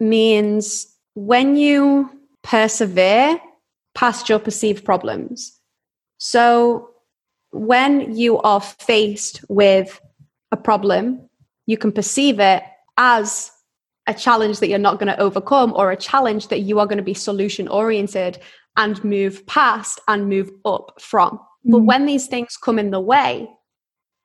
means 0.01 0.87
when 1.15 1.57
you 1.57 2.11
persevere 2.43 3.41
past 3.95 4.29
your 4.29 4.39
perceived 4.39 4.85
problems. 4.85 5.59
So 6.25 6.91
when 7.51 8.17
you 8.17 8.39
are 8.39 8.61
faced 8.61 9.45
with 9.49 10.01
a 10.53 10.57
problem, 10.57 11.29
you 11.67 11.77
can 11.77 11.91
perceive 11.91 12.39
it 12.39 12.63
as 12.97 13.51
a 14.07 14.15
challenge 14.15 14.61
that 14.61 14.69
you're 14.69 14.79
not 14.79 15.01
going 15.01 15.13
to 15.13 15.21
overcome 15.21 15.73
or 15.75 15.91
a 15.91 15.97
challenge 15.97 16.47
that 16.47 16.61
you 16.61 16.79
are 16.79 16.87
going 16.87 16.99
to 16.99 17.03
be 17.03 17.13
solution 17.13 17.67
oriented 17.67 18.39
and 18.77 19.03
move 19.03 19.45
past 19.49 19.99
and 20.07 20.29
move 20.29 20.49
up 20.65 20.93
from. 21.01 21.31
Mm-hmm. 21.33 21.73
But 21.73 21.79
when 21.81 22.07
these 22.07 22.29
things 22.29 22.57
come 22.57 22.79
in 22.79 22.93
the 22.93 23.01
way, 23.01 23.49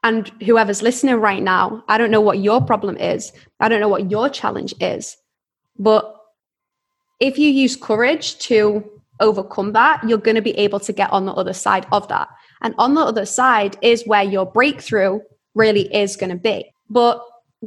and 0.04 0.32
whoever's 0.46 0.84
listening 0.84 1.16
right 1.16 1.42
now, 1.42 1.84
I 1.88 1.98
don't 1.98 2.12
know 2.12 2.22
what 2.22 2.38
your 2.38 2.64
problem 2.64 2.98
is. 2.98 3.34
I 3.60 3.70
don't 3.70 3.82
know 3.82 3.90
what 3.90 4.12
your 4.12 4.30
challenge 4.30 4.76
is. 4.80 5.18
But 5.80 6.16
if 7.20 7.40
you 7.40 7.50
use 7.50 7.76
courage 7.76 8.38
to 8.50 8.97
overcome 9.20 9.74
that, 9.74 10.04
you're 10.08 10.18
going 10.18 10.36
to 10.36 10.42
be 10.42 10.58
able 10.58 10.80
to 10.82 10.94
get 10.94 11.12
on 11.12 11.26
the 11.26 11.34
other 11.34 11.54
side 11.54 11.86
of 11.92 12.08
that. 12.08 12.28
And 12.62 12.74
on 12.78 12.94
the 12.94 13.02
other 13.02 13.26
side 13.26 13.78
is 13.82 14.06
where 14.06 14.24
your 14.24 14.46
breakthrough 14.46 15.20
really 15.56 15.94
is 15.94 16.16
going 16.16 16.30
to 16.30 16.36
be. 16.36 16.72
But 16.90 17.22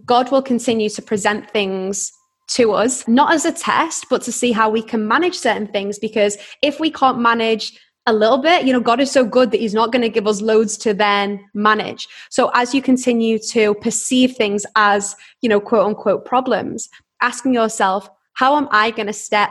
God 0.04 0.30
will 0.30 0.42
continue 0.42 0.88
to 0.90 1.02
present 1.02 1.50
things 1.50 2.12
to 2.50 2.72
us, 2.72 3.06
not 3.06 3.32
as 3.32 3.44
a 3.44 3.52
test, 3.52 4.06
but 4.10 4.22
to 4.22 4.32
see 4.32 4.52
how 4.52 4.68
we 4.70 4.82
can 4.82 5.06
manage 5.06 5.36
certain 5.36 5.66
things. 5.68 5.98
Because 5.98 6.36
if 6.62 6.80
we 6.80 6.90
can't 6.90 7.20
manage 7.20 7.78
a 8.06 8.12
little 8.12 8.38
bit, 8.38 8.66
you 8.66 8.72
know, 8.72 8.80
God 8.80 9.00
is 9.00 9.10
so 9.10 9.24
good 9.24 9.50
that 9.50 9.60
He's 9.60 9.74
not 9.74 9.92
going 9.92 10.02
to 10.02 10.08
give 10.08 10.26
us 10.26 10.40
loads 10.40 10.76
to 10.78 10.94
then 10.94 11.44
manage. 11.54 12.08
So 12.30 12.50
as 12.54 12.74
you 12.74 12.82
continue 12.82 13.38
to 13.50 13.74
perceive 13.74 14.36
things 14.36 14.66
as, 14.74 15.14
you 15.42 15.48
know, 15.48 15.60
quote 15.60 15.86
unquote 15.86 16.24
problems, 16.24 16.88
asking 17.20 17.54
yourself, 17.54 18.08
how 18.34 18.56
am 18.56 18.68
I 18.70 18.90
going 18.90 19.06
to 19.06 19.12
step 19.12 19.50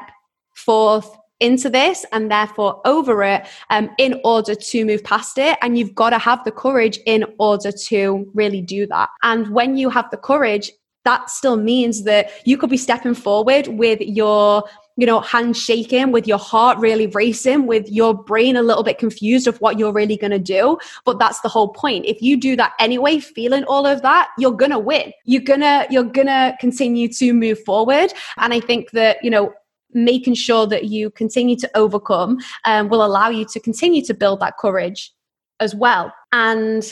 forth 0.56 1.10
into 1.40 1.70
this 1.70 2.06
and 2.12 2.32
therefore 2.32 2.82
over 2.86 3.24
it 3.24 3.48
um, 3.70 3.90
in 3.98 4.20
order 4.24 4.56
to 4.56 4.86
move 4.86 5.04
past 5.04 5.38
it. 5.38 5.58
And 5.62 5.78
you've 5.78 5.96
got 5.96 6.12
to 6.12 6.18
have 6.18 6.44
the 6.44 6.52
courage 6.52 7.00
in 7.06 7.26
order 7.40 7.72
to 7.72 8.30
really 8.34 8.62
do 8.62 8.86
that. 8.88 9.10
And 9.24 9.50
when 9.50 9.78
you 9.78 9.90
have 9.90 10.10
the 10.12 10.18
courage, 10.18 10.72
that 11.06 11.30
still 11.30 11.58
means 11.58 12.04
that 12.04 12.30
you 12.46 12.58
could 12.58 12.70
be 12.70 12.78
stepping 12.78 13.14
forward 13.14 13.68
with 13.68 14.02
your 14.02 14.64
you 15.00 15.06
know, 15.06 15.22
hands 15.22 15.58
shaking, 15.58 16.12
with 16.12 16.28
your 16.28 16.38
heart 16.38 16.78
really 16.78 17.08
racing, 17.08 17.68
with 17.68 17.90
your 17.90 18.14
brain 18.14 18.58
a 18.58 18.62
little 18.62 18.84
bit 18.84 18.98
confused 18.98 19.48
of 19.48 19.58
what 19.62 19.80
you're 19.80 19.94
really 19.94 20.18
going 20.18 20.30
to 20.30 20.38
do. 20.38 20.78
But 21.06 21.20
that's 21.20 21.40
the 21.40 21.48
whole 21.48 21.70
point. 21.70 22.06
If 22.06 22.22
you 22.22 22.36
do 22.36 22.58
that 22.58 22.74
anyway, 22.80 23.20
feeling 23.20 23.64
all 23.64 23.86
of 23.86 24.02
that, 24.02 24.28
you're 24.38 24.52
going 24.52 24.72
to 24.72 24.80
win. 24.80 25.14
You're 25.24 25.42
going 25.42 25.62
to, 25.62 25.88
you're 25.90 26.04
going 26.04 26.28
to 26.28 26.54
continue 26.60 27.08
to 27.14 27.34
move 27.34 27.64
forward. 27.64 28.12
And 28.40 28.54
I 28.54 28.60
think 28.60 28.92
that, 28.92 29.24
you 29.24 29.30
know, 29.30 29.54
making 29.94 30.36
sure 30.36 30.68
that 30.68 30.86
you 30.86 31.10
continue 31.12 31.56
to 31.56 31.70
overcome 31.76 32.38
um, 32.66 32.90
will 32.90 33.04
allow 33.04 33.30
you 33.30 33.46
to 33.46 33.60
continue 33.60 34.04
to 34.06 34.14
build 34.14 34.40
that 34.40 34.58
courage 34.58 35.12
as 35.60 35.76
well. 35.76 36.14
And 36.32 36.84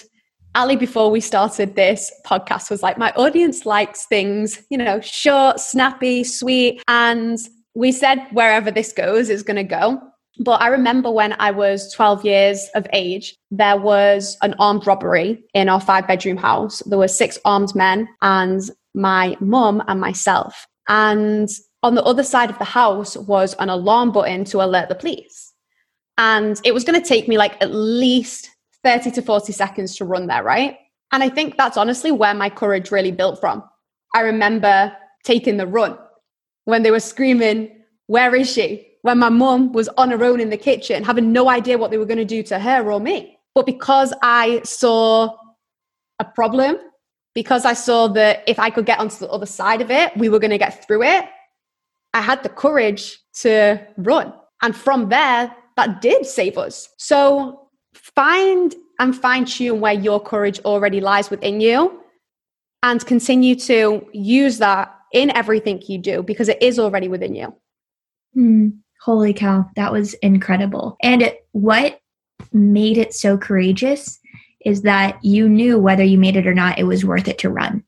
Allie, 0.55 0.75
before 0.75 1.11
we 1.11 1.19
started 1.19 1.75
this 1.75 2.11
podcast, 2.25 2.71
was 2.71 2.81
like, 2.81 2.97
my 2.97 3.11
audience 3.11 3.65
likes 3.65 4.05
things, 4.05 4.63
you 4.69 4.77
know, 4.77 4.99
short, 5.01 5.59
snappy, 5.59 6.23
sweet. 6.23 6.81
And 6.87 7.37
we 7.75 7.91
said 7.91 8.25
wherever 8.31 8.71
this 8.71 8.91
goes 8.91 9.29
is 9.29 9.43
going 9.43 9.57
to 9.57 9.63
go. 9.63 10.01
But 10.39 10.61
I 10.61 10.67
remember 10.67 11.11
when 11.11 11.35
I 11.39 11.51
was 11.51 11.91
12 11.93 12.25
years 12.25 12.67
of 12.75 12.87
age, 12.93 13.35
there 13.51 13.77
was 13.77 14.37
an 14.41 14.55
armed 14.59 14.85
robbery 14.85 15.43
in 15.53 15.69
our 15.69 15.81
five 15.81 16.07
bedroom 16.07 16.37
house. 16.37 16.79
There 16.85 16.97
were 16.97 17.07
six 17.07 17.39
armed 17.45 17.75
men 17.75 18.07
and 18.21 18.61
my 18.93 19.35
mum 19.39 19.83
and 19.87 19.99
myself. 19.99 20.67
And 20.87 21.49
on 21.87 21.95
the 21.95 22.03
other 22.03 22.23
side 22.23 22.49
of 22.49 22.57
the 22.59 22.65
house 22.65 23.15
was 23.15 23.53
an 23.59 23.69
alarm 23.69 24.11
button 24.11 24.43
to 24.43 24.61
alert 24.61 24.89
the 24.89 24.95
police. 24.95 25.53
And 26.17 26.59
it 26.65 26.73
was 26.73 26.83
going 26.83 27.01
to 27.01 27.07
take 27.07 27.29
me 27.29 27.37
like 27.37 27.55
at 27.63 27.73
least 27.73 28.49
30 28.83 29.11
to 29.11 29.21
40 29.21 29.53
seconds 29.53 29.95
to 29.95 30.05
run 30.05 30.27
there, 30.27 30.43
right? 30.43 30.77
And 31.13 31.23
I 31.23 31.29
think 31.29 31.55
that's 31.55 31.77
honestly 31.77 32.11
where 32.11 32.33
my 32.33 32.49
courage 32.49 32.91
really 32.91 33.11
built 33.11 33.39
from. 33.39 33.63
I 34.13 34.21
remember 34.21 34.93
taking 35.23 35.55
the 35.55 35.65
run 35.65 35.97
when 36.65 36.83
they 36.83 36.91
were 36.91 36.99
screaming, 36.99 37.71
Where 38.07 38.35
is 38.35 38.51
she? 38.51 38.85
When 39.03 39.19
my 39.19 39.29
mum 39.29 39.71
was 39.71 39.87
on 39.97 40.11
her 40.11 40.23
own 40.25 40.41
in 40.41 40.49
the 40.49 40.57
kitchen, 40.57 41.05
having 41.05 41.31
no 41.31 41.49
idea 41.49 41.77
what 41.77 41.91
they 41.91 41.97
were 41.97 42.05
going 42.05 42.17
to 42.17 42.25
do 42.25 42.43
to 42.43 42.59
her 42.59 42.91
or 42.91 42.99
me. 42.99 43.37
But 43.55 43.65
because 43.65 44.13
I 44.21 44.61
saw 44.65 45.37
a 46.19 46.25
problem, 46.25 46.75
because 47.33 47.63
I 47.63 47.73
saw 47.73 48.07
that 48.09 48.43
if 48.45 48.59
I 48.59 48.69
could 48.71 48.85
get 48.85 48.99
onto 48.99 49.19
the 49.19 49.29
other 49.29 49.45
side 49.45 49.79
of 49.79 49.89
it, 49.89 50.17
we 50.17 50.27
were 50.27 50.39
going 50.39 50.51
to 50.51 50.57
get 50.57 50.85
through 50.85 51.03
it, 51.03 51.25
I 52.17 52.21
had 52.21 52.41
the 52.41 52.49
courage 52.49 53.19
to 53.41 53.79
run. 53.97 54.33
And 54.63 54.75
from 54.75 55.09
there, 55.09 55.55
that 55.75 56.01
did 56.01 56.25
save 56.25 56.57
us. 56.57 56.89
So 56.97 57.69
find 57.93 58.73
and 58.99 59.15
fine 59.15 59.45
tune 59.45 59.79
where 59.79 59.93
your 59.93 60.19
courage 60.19 60.59
already 60.61 60.99
lies 60.99 61.29
within 61.29 61.61
you 61.61 62.01
and 62.81 63.05
continue 63.05 63.53
to 63.55 64.07
use 64.13 64.57
that 64.57 64.95
in 65.13 65.29
everything 65.37 65.83
you 65.87 65.99
do 65.99 66.23
because 66.23 66.49
it 66.49 66.57
is 66.59 66.79
already 66.79 67.07
within 67.07 67.35
you. 67.35 67.53
Hmm. 68.33 68.69
Holy 69.03 69.33
cow, 69.33 69.69
that 69.75 69.91
was 69.91 70.15
incredible. 70.15 70.97
And 71.03 71.31
what 71.51 72.01
made 72.51 72.97
it 72.97 73.13
so 73.13 73.37
courageous 73.37 74.19
is 74.65 74.81
that 74.81 75.23
you 75.23 75.47
knew 75.47 75.77
whether 75.77 76.03
you 76.03 76.17
made 76.17 76.35
it 76.35 76.47
or 76.47 76.55
not, 76.55 76.79
it 76.79 76.85
was 76.85 77.05
worth 77.05 77.27
it 77.27 77.37
to 77.39 77.49
run. 77.49 77.83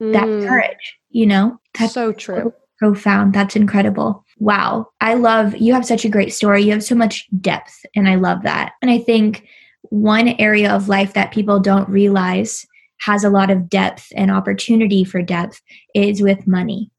Mm. 0.00 0.12
That 0.12 0.48
courage, 0.48 0.98
you 1.10 1.26
know? 1.26 1.60
That's 1.76 1.94
so 1.94 2.12
true. 2.12 2.36
So 2.36 2.54
profound. 2.78 3.32
That's 3.32 3.56
incredible. 3.56 4.24
Wow. 4.38 4.88
I 5.00 5.14
love 5.14 5.56
you 5.56 5.72
have 5.74 5.86
such 5.86 6.04
a 6.04 6.10
great 6.10 6.32
story. 6.32 6.62
You 6.62 6.72
have 6.72 6.84
so 6.84 6.94
much 6.94 7.26
depth, 7.40 7.84
and 7.94 8.08
I 8.08 8.16
love 8.16 8.42
that. 8.42 8.72
And 8.82 8.90
I 8.90 8.98
think 8.98 9.46
one 9.90 10.28
area 10.38 10.72
of 10.72 10.88
life 10.88 11.14
that 11.14 11.32
people 11.32 11.60
don't 11.60 11.88
realize 11.88 12.66
has 13.00 13.24
a 13.24 13.30
lot 13.30 13.50
of 13.50 13.68
depth 13.68 14.12
and 14.16 14.30
opportunity 14.30 15.04
for 15.04 15.22
depth 15.22 15.60
is 15.94 16.22
with 16.22 16.46
money 16.46 16.90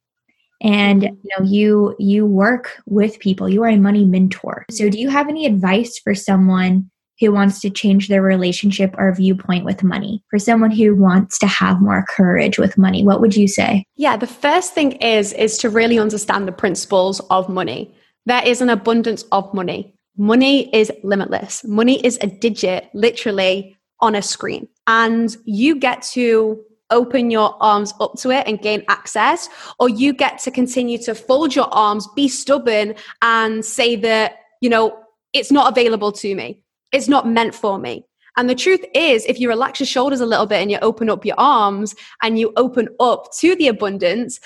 and 0.61 1.03
mm-hmm. 1.03 1.15
you 1.23 1.29
know 1.37 1.45
you 1.45 1.95
you 1.99 2.25
work 2.25 2.81
with 2.85 3.19
people 3.19 3.49
you 3.49 3.63
are 3.63 3.69
a 3.69 3.77
money 3.77 4.05
mentor 4.05 4.65
so 4.69 4.89
do 4.89 4.99
you 4.99 5.09
have 5.09 5.27
any 5.27 5.45
advice 5.45 5.99
for 5.99 6.15
someone 6.15 6.89
who 7.19 7.31
wants 7.31 7.59
to 7.61 7.69
change 7.69 8.07
their 8.07 8.21
relationship 8.21 8.93
or 8.97 9.13
viewpoint 9.13 9.65
with 9.65 9.83
money. 9.83 10.23
For 10.29 10.39
someone 10.39 10.71
who 10.71 10.95
wants 10.95 11.39
to 11.39 11.47
have 11.47 11.81
more 11.81 12.05
courage 12.07 12.57
with 12.57 12.77
money 12.77 13.03
what 13.03 13.21
would 13.21 13.35
you 13.35 13.47
say? 13.47 13.85
Yeah 13.95 14.17
the 14.17 14.27
first 14.27 14.73
thing 14.73 14.93
is 14.93 15.33
is 15.33 15.57
to 15.59 15.69
really 15.69 15.99
understand 15.99 16.47
the 16.47 16.51
principles 16.51 17.19
of 17.29 17.49
money. 17.49 17.93
There 18.25 18.45
is 18.45 18.61
an 18.61 18.69
abundance 18.69 19.23
of 19.31 19.53
money. 19.53 19.93
Money 20.17 20.73
is 20.75 20.91
limitless. 21.03 21.63
Money 21.63 22.05
is 22.05 22.17
a 22.21 22.27
digit 22.27 22.89
literally 22.93 23.77
on 23.99 24.15
a 24.15 24.21
screen. 24.21 24.67
And 24.87 25.35
you 25.45 25.75
get 25.75 26.01
to 26.13 26.63
open 26.89 27.31
your 27.31 27.55
arms 27.61 27.93
up 27.99 28.15
to 28.15 28.31
it 28.31 28.47
and 28.47 28.61
gain 28.61 28.83
access, 28.87 29.49
or 29.79 29.89
you 29.89 30.13
get 30.13 30.39
to 30.39 30.51
continue 30.51 30.97
to 30.99 31.13
fold 31.13 31.55
your 31.55 31.73
arms, 31.73 32.07
be 32.15 32.27
stubborn, 32.27 32.95
and 33.21 33.63
say 33.63 33.95
that, 33.95 34.35
you 34.61 34.69
know, 34.69 34.97
it's 35.33 35.51
not 35.51 35.71
available 35.71 36.11
to 36.13 36.33
me. 36.35 36.63
It's 36.91 37.07
not 37.07 37.27
meant 37.27 37.53
for 37.53 37.77
me. 37.77 38.05
And 38.37 38.49
the 38.49 38.55
truth 38.55 38.85
is, 38.93 39.25
if 39.25 39.39
you 39.39 39.49
relax 39.49 39.79
your 39.79 39.87
shoulders 39.87 40.21
a 40.21 40.25
little 40.25 40.45
bit 40.45 40.61
and 40.61 40.69
you 40.69 40.77
open 40.81 41.09
up 41.09 41.25
your 41.25 41.39
arms 41.39 41.95
and 42.21 42.37
you 42.37 42.53
open 42.55 42.87
up 42.99 43.33
to 43.39 43.55
the 43.55 43.67
abundance, 43.67 44.39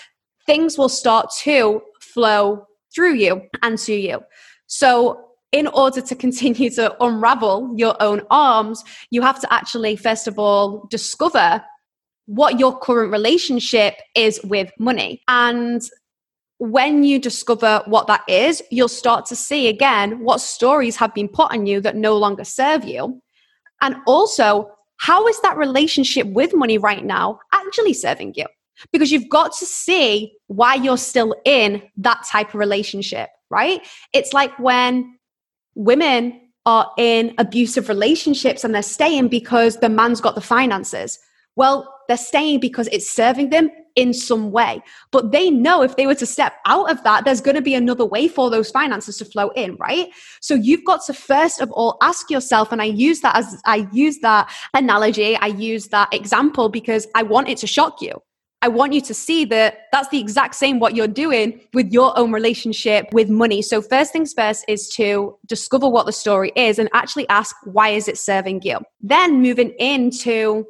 things 0.46 0.78
will 0.78 0.90
start 0.90 1.30
to 1.40 1.82
flow 2.00 2.66
through 2.96 3.16
you 3.16 3.42
and 3.62 3.78
to 3.80 3.94
you. 3.94 4.22
So, 4.68 5.26
in 5.52 5.68
order 5.68 6.00
to 6.00 6.16
continue 6.26 6.70
to 6.72 6.96
unravel 7.04 7.74
your 7.76 8.02
own 8.02 8.22
arms, 8.32 8.84
you 9.12 9.22
have 9.22 9.42
to 9.42 9.54
actually, 9.54 9.98
first 9.98 10.28
of 10.28 10.40
all, 10.40 10.88
discover 10.90 11.62
what 12.28 12.60
your 12.60 12.80
current 12.80 13.12
relationship 13.12 13.96
is 14.16 14.40
with 14.46 14.72
money. 14.80 15.22
And 15.28 15.82
when 16.62 17.04
you 17.04 17.18
discover 17.18 17.82
what 17.88 18.06
that 18.06 18.22
is, 18.28 18.62
you'll 18.70 18.88
start 18.88 19.26
to 19.26 19.36
see 19.36 19.68
again 19.68 20.20
what 20.20 20.40
stories 20.40 20.96
have 20.96 21.12
been 21.12 21.28
put 21.28 21.52
on 21.52 21.66
you 21.66 21.82
that 21.82 21.96
no 21.96 22.16
longer 22.16 22.44
serve 22.44 22.86
you. 22.86 23.20
And 23.82 23.96
also, 24.06 24.70
how 24.98 25.28
is 25.28 25.42
that 25.42 25.58
relationship 25.58 26.28
with 26.28 26.54
money 26.54 26.78
right 26.78 27.04
now 27.04 27.40
actually 27.52 27.94
serving 27.94 28.36
you? 28.38 28.46
Because 28.92 29.12
you've 29.12 29.28
got 29.28 29.54
to 29.54 29.66
see 29.66 30.34
why 30.46 30.76
you're 30.76 31.00
still 31.00 31.36
in 31.46 31.82
that 31.98 32.28
type 32.28 32.50
of 32.50 32.60
relationship, 32.60 33.30
right? 33.50 33.82
It's 34.14 34.32
like 34.32 34.58
when 34.60 35.18
women 35.74 36.42
are 36.68 36.92
in 36.96 37.34
abusive 37.40 37.90
relationships 37.90 38.64
and 38.64 38.76
they're 38.76 38.84
staying 38.84 39.30
because 39.30 39.78
the 39.78 39.90
man's 39.90 40.22
got 40.22 40.36
the 40.36 40.42
finances. 40.42 41.18
Well, 41.56 41.94
they're 42.08 42.18
staying 42.18 42.60
because 42.60 42.88
it's 42.92 43.10
serving 43.10 43.50
them 43.50 43.70
in 43.96 44.14
some 44.14 44.52
way. 44.52 44.82
But 45.12 45.32
they 45.32 45.50
know 45.50 45.82
if 45.82 45.96
they 45.96 46.08
were 46.08 46.16
to 46.16 46.26
step 46.26 46.54
out 46.66 46.90
of 46.90 47.04
that, 47.04 47.26
there's 47.26 47.42
going 47.42 47.56
to 47.56 47.62
be 47.62 47.74
another 47.74 48.06
way 48.06 48.28
for 48.28 48.50
those 48.50 48.72
finances 48.72 49.18
to 49.18 49.26
flow 49.26 49.50
in, 49.50 49.76
right? 49.76 50.10
So 50.40 50.54
you've 50.54 50.86
got 50.86 51.06
to 51.06 51.14
first 51.14 51.62
of 51.62 51.72
all 51.72 51.98
ask 52.02 52.30
yourself, 52.30 52.72
and 52.72 52.82
I 52.82 52.86
use 52.86 53.22
that 53.22 53.36
as 53.36 53.62
I 53.66 53.88
use 53.92 54.20
that 54.20 54.50
analogy, 54.74 55.36
I 55.36 55.48
use 55.48 55.88
that 55.88 56.14
example 56.14 56.70
because 56.70 57.08
I 57.16 57.24
want 57.24 57.50
it 57.50 57.58
to 57.60 57.68
shock 57.68 58.02
you. 58.02 58.22
I 58.64 58.68
want 58.68 58.94
you 58.94 59.02
to 59.02 59.14
see 59.14 59.44
that 59.46 59.88
that's 59.92 60.10
the 60.10 60.20
exact 60.20 60.54
same 60.54 60.80
what 60.80 60.96
you're 60.96 61.08
doing 61.08 61.60
with 61.74 61.92
your 61.92 62.18
own 62.18 62.32
relationship 62.32 63.08
with 63.12 63.28
money. 63.28 63.64
So 63.64 63.82
first 63.82 64.14
things 64.14 64.34
first 64.34 64.66
is 64.68 64.88
to 64.90 65.36
discover 65.48 65.90
what 65.90 66.06
the 66.06 66.12
story 66.12 66.52
is 66.56 66.78
and 66.78 66.88
actually 66.94 67.28
ask 67.30 67.56
why 67.64 67.90
is 67.90 68.08
it 68.08 68.20
serving 68.20 68.62
you. 68.62 68.78
Then 69.02 69.42
moving 69.42 69.72
into 69.80 70.68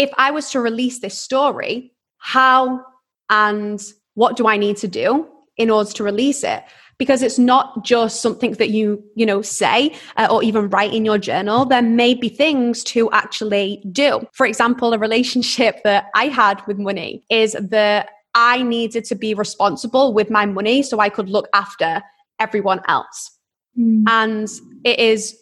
if 0.00 0.10
I 0.16 0.30
was 0.30 0.50
to 0.52 0.60
release 0.60 1.00
this 1.00 1.18
story, 1.18 1.92
how 2.16 2.82
and 3.28 3.78
what 4.14 4.34
do 4.34 4.46
I 4.48 4.56
need 4.56 4.78
to 4.78 4.88
do 4.88 5.28
in 5.58 5.70
order 5.70 5.90
to 5.90 6.02
release 6.02 6.42
it? 6.42 6.64
Because 6.96 7.22
it's 7.22 7.38
not 7.38 7.84
just 7.84 8.22
something 8.22 8.52
that 8.52 8.70
you, 8.70 9.04
you 9.14 9.26
know, 9.26 9.42
say 9.42 9.94
uh, 10.16 10.28
or 10.30 10.42
even 10.42 10.70
write 10.70 10.94
in 10.94 11.04
your 11.04 11.18
journal. 11.18 11.66
There 11.66 11.82
may 11.82 12.14
be 12.14 12.30
things 12.30 12.82
to 12.84 13.10
actually 13.12 13.82
do. 13.92 14.26
For 14.32 14.46
example, 14.46 14.94
a 14.94 14.98
relationship 14.98 15.80
that 15.84 16.06
I 16.14 16.28
had 16.28 16.66
with 16.66 16.78
money 16.78 17.22
is 17.28 17.52
that 17.60 18.08
I 18.34 18.62
needed 18.62 19.04
to 19.04 19.14
be 19.14 19.34
responsible 19.34 20.14
with 20.14 20.30
my 20.30 20.46
money 20.46 20.82
so 20.82 20.98
I 20.98 21.10
could 21.10 21.28
look 21.28 21.48
after 21.52 22.02
everyone 22.38 22.80
else. 22.88 23.32
Mm. 23.78 24.04
And 24.08 24.48
it 24.82 24.98
is 24.98 25.36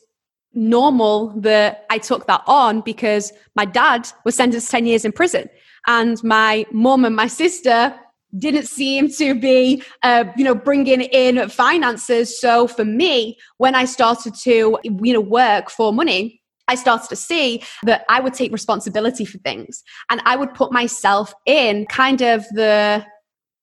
normal 0.54 1.28
that 1.40 1.86
I 1.90 1.98
took 1.98 2.26
that 2.26 2.42
on 2.46 2.80
because 2.80 3.32
my 3.54 3.64
dad 3.64 4.08
was 4.24 4.34
sentenced 4.34 4.66
to 4.66 4.70
10 4.72 4.86
years 4.86 5.04
in 5.04 5.12
prison. 5.12 5.48
And 5.86 6.22
my 6.24 6.66
mom 6.72 7.04
and 7.04 7.14
my 7.14 7.26
sister 7.26 7.94
didn't 8.38 8.66
seem 8.66 9.08
to 9.08 9.34
be 9.34 9.82
uh, 10.02 10.24
you 10.36 10.44
know 10.44 10.54
bringing 10.54 11.00
in 11.00 11.48
finances. 11.48 12.38
So 12.38 12.66
for 12.66 12.84
me 12.84 13.38
when 13.56 13.74
i 13.74 13.86
started 13.86 14.34
to 14.42 14.78
you 14.82 15.12
know 15.14 15.20
work 15.20 15.70
for 15.70 15.94
money 15.94 16.38
I 16.68 16.74
started 16.74 17.08
to 17.08 17.16
see 17.16 17.62
that 17.84 18.04
I 18.08 18.20
would 18.20 18.34
take 18.34 18.52
responsibility 18.52 19.24
for 19.24 19.38
things. 19.38 19.82
And 20.10 20.20
I 20.24 20.36
would 20.36 20.54
put 20.54 20.70
myself 20.70 21.32
in 21.46 21.86
kind 21.86 22.20
of 22.20 22.44
the 22.52 23.04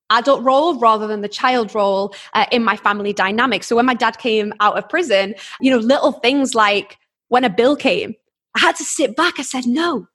adult 0.10 0.44
role 0.44 0.80
rather 0.80 1.08
than 1.08 1.22
the 1.22 1.30
child 1.30 1.74
role 1.74 2.14
uh, 2.34 2.46
in 2.52 2.64
my 2.64 2.78
family 2.78 3.14
dynamic. 3.14 3.64
So 3.64 3.76
when 3.76 3.86
my 3.86 3.94
dad 3.94 4.18
came 4.18 4.54
out 4.60 4.78
of 4.78 4.88
prison, 4.90 5.36
you 5.60 5.72
know, 5.72 5.78
little 5.78 6.12
things 6.12 6.56
like 6.56 6.98
when 7.30 7.44
a 7.44 7.50
bill 7.50 7.76
came, 7.76 8.16
I 8.56 8.60
had 8.60 8.76
to 8.78 8.84
sit 8.84 9.16
back. 9.16 9.40
I 9.40 9.44
said, 9.44 9.66
no, 9.66 10.08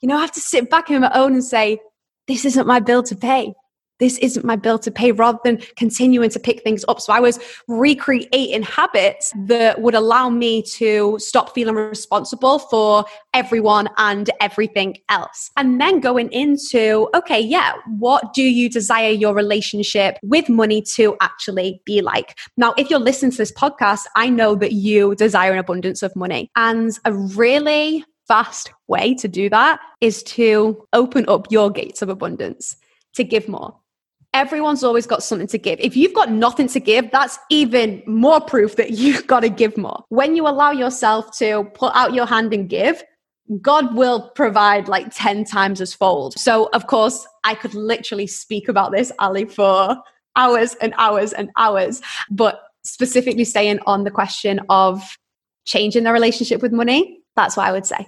you 0.00 0.08
know, 0.08 0.16
I 0.16 0.20
have 0.20 0.32
to 0.32 0.40
sit 0.40 0.70
back 0.70 0.90
in 0.90 1.00
my 1.00 1.10
own 1.14 1.32
and 1.32 1.44
say, 1.44 1.78
this 2.26 2.44
isn't 2.44 2.66
my 2.66 2.80
bill 2.80 3.02
to 3.04 3.16
pay. 3.16 3.54
This 3.98 4.18
isn't 4.18 4.44
my 4.44 4.56
bill 4.56 4.78
to 4.80 4.90
pay 4.90 5.12
rather 5.12 5.38
than 5.44 5.58
continuing 5.76 6.30
to 6.30 6.40
pick 6.40 6.62
things 6.62 6.84
up. 6.88 7.00
So 7.00 7.12
I 7.12 7.20
was 7.20 7.38
recreating 7.66 8.62
habits 8.62 9.32
that 9.46 9.80
would 9.80 9.94
allow 9.94 10.30
me 10.30 10.62
to 10.62 11.18
stop 11.18 11.54
feeling 11.54 11.74
responsible 11.74 12.58
for 12.58 13.04
everyone 13.34 13.88
and 13.96 14.30
everything 14.40 14.96
else. 15.08 15.50
And 15.56 15.80
then 15.80 16.00
going 16.00 16.30
into, 16.32 17.08
okay, 17.14 17.40
yeah, 17.40 17.74
what 17.98 18.32
do 18.34 18.42
you 18.42 18.68
desire 18.70 19.10
your 19.10 19.34
relationship 19.34 20.18
with 20.22 20.48
money 20.48 20.82
to 20.94 21.16
actually 21.20 21.80
be 21.84 22.00
like? 22.00 22.38
Now, 22.56 22.74
if 22.76 22.90
you're 22.90 22.98
listening 22.98 23.32
to 23.32 23.38
this 23.38 23.52
podcast, 23.52 24.06
I 24.16 24.28
know 24.28 24.54
that 24.56 24.72
you 24.72 25.14
desire 25.14 25.52
an 25.52 25.58
abundance 25.58 26.02
of 26.02 26.14
money. 26.16 26.50
And 26.56 26.98
a 27.04 27.12
really 27.12 28.04
fast 28.26 28.70
way 28.86 29.14
to 29.14 29.26
do 29.26 29.48
that 29.48 29.80
is 30.00 30.22
to 30.22 30.86
open 30.92 31.24
up 31.28 31.50
your 31.50 31.70
gates 31.70 32.02
of 32.02 32.08
abundance, 32.08 32.76
to 33.14 33.24
give 33.24 33.48
more. 33.48 33.74
Everyone's 34.34 34.84
always 34.84 35.06
got 35.06 35.22
something 35.22 35.48
to 35.48 35.58
give. 35.58 35.80
If 35.80 35.96
you've 35.96 36.14
got 36.14 36.30
nothing 36.30 36.68
to 36.68 36.80
give, 36.80 37.10
that's 37.10 37.38
even 37.50 38.02
more 38.06 38.40
proof 38.40 38.76
that 38.76 38.90
you've 39.00 39.26
got 39.26 39.40
to 39.40 39.48
give 39.48 39.76
more. 39.76 40.04
When 40.08 40.36
you 40.36 40.46
allow 40.46 40.70
yourself 40.70 41.36
to 41.38 41.64
put 41.74 41.94
out 41.94 42.14
your 42.14 42.26
hand 42.26 42.52
and 42.52 42.68
give, 42.68 43.02
God 43.62 43.94
will 43.94 44.30
provide 44.34 44.88
like 44.88 45.06
10 45.14 45.44
times 45.44 45.80
as 45.80 45.94
fold. 45.94 46.38
So, 46.38 46.68
of 46.74 46.86
course, 46.86 47.26
I 47.44 47.54
could 47.54 47.74
literally 47.74 48.26
speak 48.26 48.68
about 48.68 48.92
this, 48.92 49.10
Allie, 49.18 49.46
for 49.46 49.96
hours 50.36 50.74
and 50.82 50.94
hours 50.98 51.32
and 51.32 51.48
hours. 51.56 52.02
But 52.30 52.60
specifically 52.84 53.44
staying 53.44 53.80
on 53.86 54.04
the 54.04 54.10
question 54.10 54.60
of 54.68 55.02
changing 55.64 56.04
the 56.04 56.12
relationship 56.12 56.60
with 56.62 56.72
money, 56.72 57.20
that's 57.36 57.56
what 57.56 57.66
I 57.66 57.72
would 57.72 57.86
say. 57.86 58.06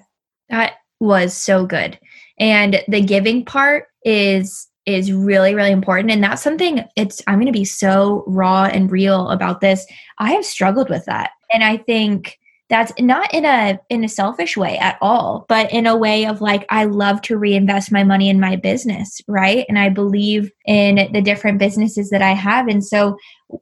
That 0.50 0.74
was 1.00 1.34
so 1.34 1.64
good. 1.64 1.98
And 2.38 2.82
the 2.88 3.00
giving 3.00 3.44
part 3.44 3.86
is 4.04 4.66
is 4.86 5.12
really 5.12 5.54
really 5.54 5.70
important. 5.70 6.12
And 6.12 6.22
that's 6.22 6.42
something 6.42 6.84
it's 6.96 7.22
i'm 7.26 7.36
going 7.36 7.46
to 7.46 7.52
be 7.52 7.64
so 7.64 8.24
raw 8.26 8.64
and 8.64 8.90
real 8.90 9.28
about 9.30 9.60
this. 9.60 9.86
I 10.18 10.32
have 10.32 10.44
struggled 10.44 10.90
with 10.90 11.04
that. 11.06 11.30
And 11.52 11.64
i 11.64 11.76
think 11.76 12.38
that's 12.68 12.92
not 13.00 13.34
in 13.34 13.44
a 13.44 13.78
in 13.88 14.04
a 14.04 14.08
selfish 14.08 14.56
way 14.56 14.78
at 14.78 14.96
all 15.00 15.44
but 15.48 15.70
in 15.72 15.86
a 15.86 15.96
way 15.96 16.24
of 16.24 16.40
like 16.40 16.64
i 16.70 16.84
love 16.84 17.20
to 17.22 17.36
reinvest 17.36 17.90
my 17.90 18.04
money 18.04 18.28
in 18.28 18.38
my 18.38 18.56
business 18.56 19.20
right? 19.26 19.66
And 19.68 19.78
i 19.78 19.88
believe 19.88 20.50
in 20.66 21.10
the 21.12 21.20
different 21.20 21.58
businesses 21.58 22.10
that 22.10 22.22
i 22.22 22.32
have. 22.32 22.68
And 22.68 22.84
so 22.84 23.16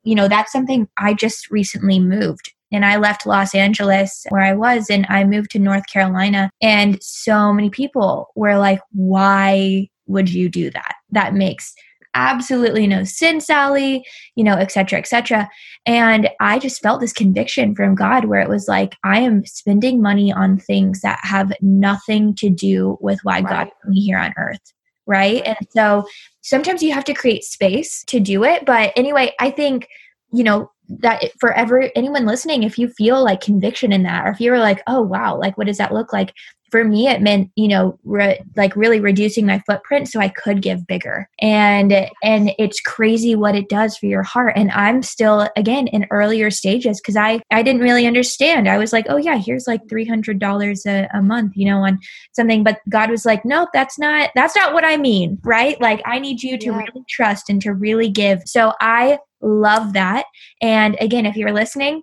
you 0.05 0.15
know 0.15 0.29
that's 0.29 0.53
something 0.53 0.87
i 0.99 1.15
just 1.15 1.51
recently 1.51 1.99
moved 1.99 2.53
and 2.71 2.85
I 2.85 2.97
left 2.97 3.27
Los 3.27 3.55
Angeles 3.55 4.27
where 4.29 4.43
I 4.43 4.53
was 4.53 4.91
and 4.91 5.07
I 5.09 5.25
moved 5.25 5.51
to 5.53 5.59
North 5.59 5.87
Carolina. 5.87 6.51
And 6.61 7.03
so 7.03 7.53
many 7.53 7.71
people 7.71 8.29
were 8.35 8.59
like, 8.59 8.81
why 8.93 9.89
would 10.07 10.31
you 10.31 10.49
do 10.49 10.71
that? 10.71 10.95
That 11.11 11.35
makes 11.35 11.75
absolutely 12.15 12.87
no 12.87 13.05
sense, 13.05 13.47
Sally, 13.47 14.05
you 14.35 14.45
know, 14.45 14.55
et 14.55 14.73
cetera, 14.73 14.99
et 14.99 15.07
cetera. 15.07 15.49
And 15.87 16.29
I 16.41 16.59
just 16.59 16.83
felt 16.83 17.01
this 17.01 17.13
conviction 17.13 17.75
from 17.75 17.95
God 17.95 18.25
where 18.25 18.41
it 18.41 18.49
was 18.49 18.67
like, 18.69 18.97
I 19.05 19.21
am 19.21 19.45
spending 19.47 20.03
money 20.03 20.33
on 20.33 20.59
things 20.59 21.01
that 21.03 21.21
have 21.23 21.53
nothing 21.61 22.35
to 22.37 22.51
do 22.51 22.99
with 23.01 23.21
why 23.23 23.41
right. 23.41 23.49
God 23.49 23.71
put 23.83 23.91
me 23.91 24.01
here 24.01 24.19
on 24.19 24.35
earth. 24.37 24.73
Right. 25.07 25.43
And 25.47 25.57
so 25.71 26.07
sometimes 26.43 26.83
you 26.83 26.93
have 26.93 27.05
to 27.05 27.15
create 27.15 27.45
space 27.45 28.05
to 28.05 28.21
do 28.21 28.45
it. 28.45 28.67
But 28.67 28.93
anyway, 28.97 29.33
I 29.39 29.51
think, 29.51 29.89
you 30.33 30.45
know, 30.45 30.71
that 30.89 31.31
for 31.39 31.53
ever 31.53 31.91
anyone 31.95 32.25
listening 32.25 32.63
if 32.63 32.79
you 32.79 32.89
feel 32.89 33.23
like 33.23 33.43
conviction 33.43 33.93
in 33.93 34.05
that 34.05 34.27
or 34.27 34.31
if 34.31 34.41
you're 34.41 34.59
like 34.59 34.83
oh 34.87 35.03
wow 35.03 35.39
like 35.39 35.59
what 35.59 35.67
does 35.67 35.77
that 35.77 35.93
look 35.93 36.15
like 36.15 36.33
for 36.71 36.85
me 36.85 37.09
it 37.09 37.21
meant 37.21 37.51
you 37.57 37.69
know 37.69 37.99
re- 38.05 38.41
like 38.57 38.75
really 38.77 39.01
reducing 39.01 39.47
my 39.47 39.59
footprint 39.67 40.09
so 40.09 40.21
i 40.21 40.29
could 40.29 40.63
give 40.63 40.87
bigger. 40.87 41.29
And 41.41 41.93
and 42.23 42.53
it's 42.59 42.81
crazy 42.81 43.35
what 43.35 43.55
it 43.55 43.69
does 43.69 43.97
for 43.97 44.07
your 44.07 44.23
heart. 44.23 44.55
And 44.57 44.71
i'm 44.73 45.03
still 45.03 45.49
again 45.57 45.87
in 45.89 46.07
earlier 46.11 46.51
stages 46.51 47.01
because 47.01 47.17
i 47.17 47.41
i 47.51 47.63
didn't 47.63 47.83
really 47.83 48.07
understand. 48.07 48.69
I 48.69 48.79
was 48.79 48.93
like 48.93 49.07
oh 49.09 49.17
yeah 49.17 49.39
here's 49.39 49.67
like 49.67 49.87
$300 49.87 50.87
a, 50.87 51.09
a 51.17 51.23
month 51.23 51.53
you 51.57 51.67
know 51.67 51.79
on 51.79 51.99
something. 52.33 52.65
But 52.65 52.81
god 52.89 53.11
was 53.11 53.25
like 53.25 53.45
nope 53.45 53.71
that's 53.73 53.99
not 53.99 54.31
that's 54.35 54.57
not 54.57 54.73
what 54.73 54.85
i 54.85 54.97
mean 54.97 55.39
right? 55.45 55.81
Like 55.81 56.03
i 56.05 56.19
need 56.19 56.43
you 56.43 56.59
to 56.59 56.67
yeah. 56.67 56.79
really 56.79 57.05
trust 57.09 57.49
and 57.49 57.61
to 57.63 57.73
really 57.73 58.11
give. 58.11 58.43
So 58.47 58.73
i 58.81 59.19
love 59.41 59.93
that. 59.93 60.27
And 60.61 60.97
again 61.01 61.27
if 61.27 61.37
you're 61.37 61.53
listening 61.53 62.03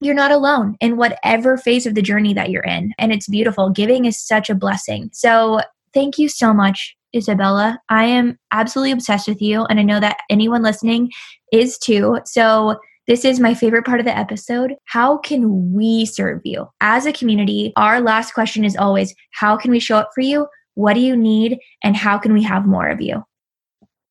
you're 0.00 0.14
not 0.14 0.30
alone 0.30 0.76
in 0.80 0.96
whatever 0.96 1.56
phase 1.56 1.86
of 1.86 1.94
the 1.94 2.02
journey 2.02 2.32
that 2.34 2.50
you're 2.50 2.62
in. 2.62 2.92
And 2.98 3.12
it's 3.12 3.28
beautiful. 3.28 3.70
Giving 3.70 4.04
is 4.04 4.20
such 4.20 4.48
a 4.48 4.54
blessing. 4.54 5.10
So 5.12 5.60
thank 5.92 6.18
you 6.18 6.28
so 6.28 6.52
much, 6.54 6.96
Izabella. 7.14 7.78
I 7.88 8.04
am 8.04 8.38
absolutely 8.52 8.92
obsessed 8.92 9.28
with 9.28 9.42
you. 9.42 9.64
And 9.64 9.80
I 9.80 9.82
know 9.82 10.00
that 10.00 10.18
anyone 10.30 10.62
listening 10.62 11.10
is 11.52 11.78
too. 11.78 12.20
So 12.24 12.78
this 13.06 13.24
is 13.24 13.40
my 13.40 13.54
favorite 13.54 13.86
part 13.86 14.00
of 14.00 14.06
the 14.06 14.16
episode. 14.16 14.74
How 14.84 15.16
can 15.16 15.72
we 15.72 16.04
serve 16.04 16.42
you 16.44 16.68
as 16.80 17.06
a 17.06 17.12
community? 17.12 17.72
Our 17.76 18.00
last 18.00 18.34
question 18.34 18.64
is 18.64 18.76
always 18.76 19.14
how 19.32 19.56
can 19.56 19.70
we 19.70 19.80
show 19.80 19.96
up 19.96 20.10
for 20.14 20.20
you? 20.20 20.46
What 20.74 20.94
do 20.94 21.00
you 21.00 21.16
need? 21.16 21.58
And 21.82 21.96
how 21.96 22.18
can 22.18 22.32
we 22.34 22.42
have 22.42 22.66
more 22.66 22.88
of 22.88 23.00
you? 23.00 23.24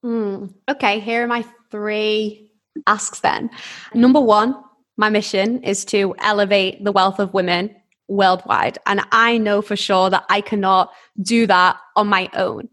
Mm, 0.04 0.54
okay, 0.70 1.00
here 1.00 1.24
are 1.24 1.28
my 1.28 1.46
three 1.72 2.52
asks 2.88 3.20
then. 3.20 3.50
Number 3.94 4.20
one, 4.20 4.56
my 4.98 5.10
mission 5.10 5.64
is 5.64 5.86
to 5.86 6.16
elevate 6.20 6.84
the 6.84 6.92
wealth 6.92 7.20
of 7.20 7.34
women 7.34 7.76
worldwide. 8.08 8.78
And 8.86 9.02
I 9.12 9.38
know 9.38 9.62
for 9.62 9.76
sure 9.76 10.10
that 10.10 10.26
I 10.30 10.42
cannot 10.42 10.92
do 11.22 11.46
that 11.48 11.78
on 11.96 12.08
my 12.08 12.30
own. 12.34 12.70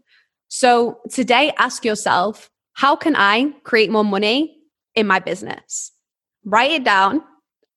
So 0.47 0.99
today, 1.11 1.53
ask 1.57 1.85
yourself 1.85 2.49
how 2.73 2.95
can 2.95 3.15
I 3.15 3.51
create 3.63 3.89
more 3.89 4.03
money 4.03 4.57
in 4.95 5.07
my 5.07 5.19
business? 5.19 5.91
Write 6.43 6.71
it 6.71 6.83
down 6.83 7.21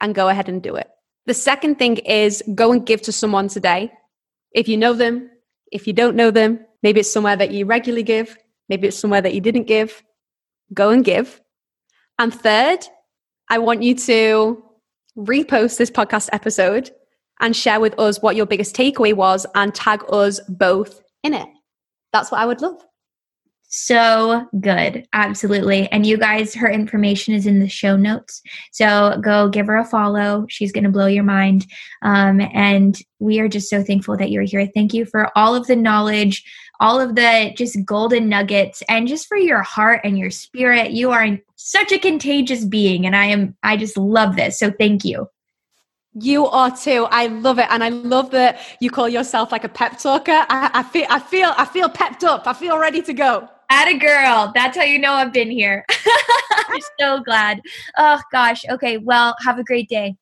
and 0.00 0.14
go 0.14 0.28
ahead 0.28 0.48
and 0.48 0.62
do 0.62 0.74
it. 0.76 0.88
The 1.26 1.34
second 1.34 1.78
thing 1.78 1.98
is 1.98 2.42
go 2.54 2.72
and 2.72 2.84
give 2.84 3.02
to 3.02 3.12
someone 3.12 3.48
today. 3.48 3.92
If 4.52 4.66
you 4.66 4.76
know 4.76 4.94
them, 4.94 5.30
if 5.70 5.86
you 5.86 5.92
don't 5.92 6.16
know 6.16 6.30
them, 6.30 6.64
maybe 6.82 7.00
it's 7.00 7.12
somewhere 7.12 7.36
that 7.36 7.50
you 7.50 7.66
regularly 7.66 8.02
give, 8.02 8.36
maybe 8.68 8.88
it's 8.88 8.98
somewhere 8.98 9.20
that 9.20 9.34
you 9.34 9.40
didn't 9.40 9.64
give, 9.64 10.02
go 10.72 10.90
and 10.90 11.04
give. 11.04 11.40
And 12.18 12.32
third, 12.32 12.86
I 13.50 13.58
want 13.58 13.82
you 13.82 13.94
to 13.94 14.62
repost 15.16 15.78
this 15.78 15.90
podcast 15.90 16.28
episode 16.32 16.90
and 17.40 17.54
share 17.54 17.80
with 17.80 17.98
us 17.98 18.20
what 18.20 18.36
your 18.36 18.46
biggest 18.46 18.76
takeaway 18.76 19.14
was 19.14 19.46
and 19.54 19.74
tag 19.74 20.02
us 20.10 20.40
both 20.48 21.00
in 21.22 21.34
it. 21.34 21.48
That's 22.12 22.30
what 22.30 22.40
I 22.40 22.46
would 22.46 22.60
love. 22.60 22.84
So 23.70 24.46
good. 24.60 25.06
Absolutely. 25.12 25.92
And 25.92 26.06
you 26.06 26.16
guys, 26.16 26.54
her 26.54 26.70
information 26.70 27.34
is 27.34 27.46
in 27.46 27.60
the 27.60 27.68
show 27.68 27.96
notes. 27.98 28.40
So 28.72 29.20
go 29.22 29.50
give 29.50 29.66
her 29.66 29.76
a 29.76 29.84
follow. 29.84 30.46
She's 30.48 30.72
going 30.72 30.84
to 30.84 30.90
blow 30.90 31.06
your 31.06 31.24
mind. 31.24 31.66
Um, 32.00 32.40
and 32.54 32.98
we 33.18 33.40
are 33.40 33.48
just 33.48 33.68
so 33.68 33.82
thankful 33.82 34.16
that 34.16 34.30
you're 34.30 34.42
here. 34.42 34.66
Thank 34.74 34.94
you 34.94 35.04
for 35.04 35.30
all 35.36 35.54
of 35.54 35.66
the 35.66 35.76
knowledge, 35.76 36.44
all 36.80 37.00
of 37.00 37.14
the 37.14 37.52
just 37.56 37.84
golden 37.84 38.28
nuggets, 38.28 38.82
and 38.88 39.08
just 39.08 39.26
for 39.26 39.36
your 39.36 39.62
heart 39.62 40.00
and 40.04 40.18
your 40.18 40.30
spirit. 40.30 40.92
You 40.92 41.10
are 41.10 41.38
such 41.56 41.92
a 41.92 41.98
contagious 41.98 42.64
being. 42.64 43.06
And 43.06 43.16
I 43.16 43.26
am, 43.26 43.56
I 43.62 43.76
just 43.76 43.96
love 43.96 44.36
this. 44.36 44.58
So 44.58 44.70
thank 44.70 45.04
you. 45.04 45.28
You 46.14 46.46
are 46.46 46.74
too. 46.74 47.06
I 47.10 47.26
love 47.26 47.58
it, 47.58 47.66
and 47.70 47.84
I 47.84 47.90
love 47.90 48.30
that 48.30 48.60
you 48.80 48.90
call 48.90 49.08
yourself 49.08 49.52
like 49.52 49.64
a 49.64 49.68
pep 49.68 49.98
talker. 49.98 50.46
I, 50.48 50.70
I 50.74 50.82
feel, 50.82 51.06
I 51.10 51.20
feel, 51.20 51.52
I 51.56 51.64
feel 51.64 51.88
pepped 51.88 52.24
up. 52.24 52.46
I 52.46 52.54
feel 52.54 52.78
ready 52.78 53.02
to 53.02 53.12
go. 53.12 53.48
At 53.70 53.88
a 53.88 53.98
girl. 53.98 54.50
That's 54.54 54.76
how 54.76 54.84
you 54.84 54.98
know 54.98 55.12
I've 55.12 55.32
been 55.32 55.50
here. 55.50 55.84
I'm 56.68 56.80
so 56.98 57.20
glad. 57.20 57.60
Oh 57.98 58.20
gosh. 58.32 58.62
Okay. 58.70 58.96
Well, 58.96 59.36
have 59.44 59.58
a 59.58 59.64
great 59.64 59.90
day. 59.90 60.16